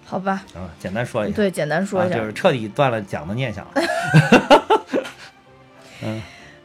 [0.05, 2.17] 好吧，啊，简单说一下，对，简单说啊，一下。
[2.17, 3.73] 就，是彻底断了讲的念想了。
[6.03, 6.23] 嗯。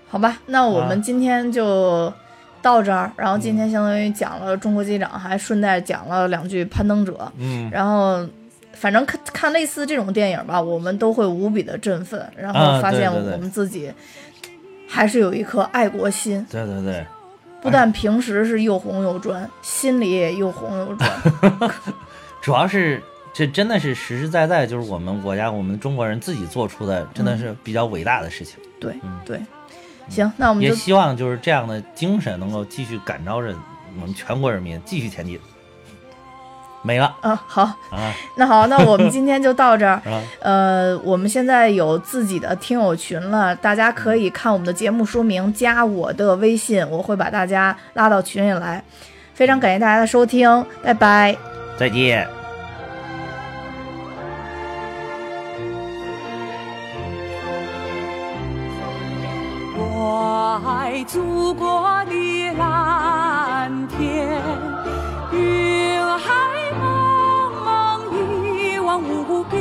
[0.07, 0.87] 好吧，那我啊。
[0.87, 2.11] 们今天就
[2.61, 8.27] 到这儿，然后今天相当于讲了中国机长，还顺带讲了两句攀登者，嗯，然后。
[8.77, 13.89] 反正看看类似这种电影吧，我们都会无比的振奋，然后啊发现我们自己
[14.85, 17.05] 还是有一颗爱国心，对对对，
[17.65, 21.11] 不但平时是又红又专，心里也又红又专。
[22.39, 23.01] 主要是
[23.33, 28.59] 这真的是实实在在就是我们国家我们中国人自己做出的，真的是比较伟大的事情。
[28.79, 29.41] 对嗯对，
[30.07, 33.51] 行，那我们就也希望就是这样的精神能够继续感召着
[33.95, 35.39] 我们全国人民继续前进。
[36.85, 39.93] 没了嗯，好，啊那好，那我们今天就到这儿。
[40.05, 40.21] 啊！
[40.39, 48.83] 呃，我们现在有自己的听友群了，大家可以看我们的节目说明，加我的微信，我会把大家拉到群里来。
[49.33, 51.35] 非常感谢大家的收听，拜拜。
[51.75, 52.27] 再见。
[59.77, 64.39] 我爱祖国的蓝天，
[65.35, 66.31] 云海
[66.79, 67.99] 茫茫
[68.43, 69.59] 一望无边，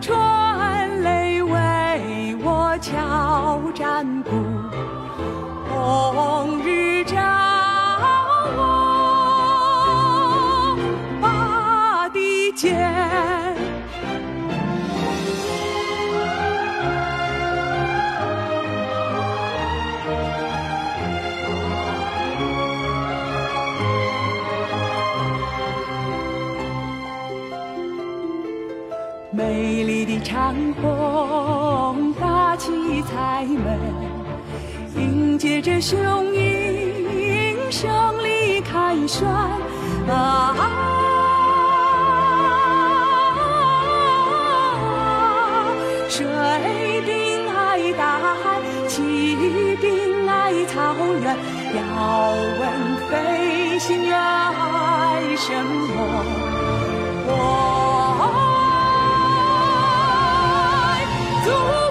[0.00, 4.30] 春雷为我敲战鼓，
[5.68, 7.01] 红日
[30.80, 33.78] 虹搭起彩门，
[34.96, 35.98] 迎接着雄
[36.34, 37.90] 鹰胜
[38.22, 39.26] 利凯旋
[40.08, 40.54] 啊！
[46.08, 46.26] 水
[47.06, 51.36] 兵爱大海，骑兵爱草原，
[51.74, 51.80] 要
[52.60, 52.60] 问
[53.08, 55.94] 飞行员爱什么？
[57.24, 57.30] 我
[61.52, 61.81] to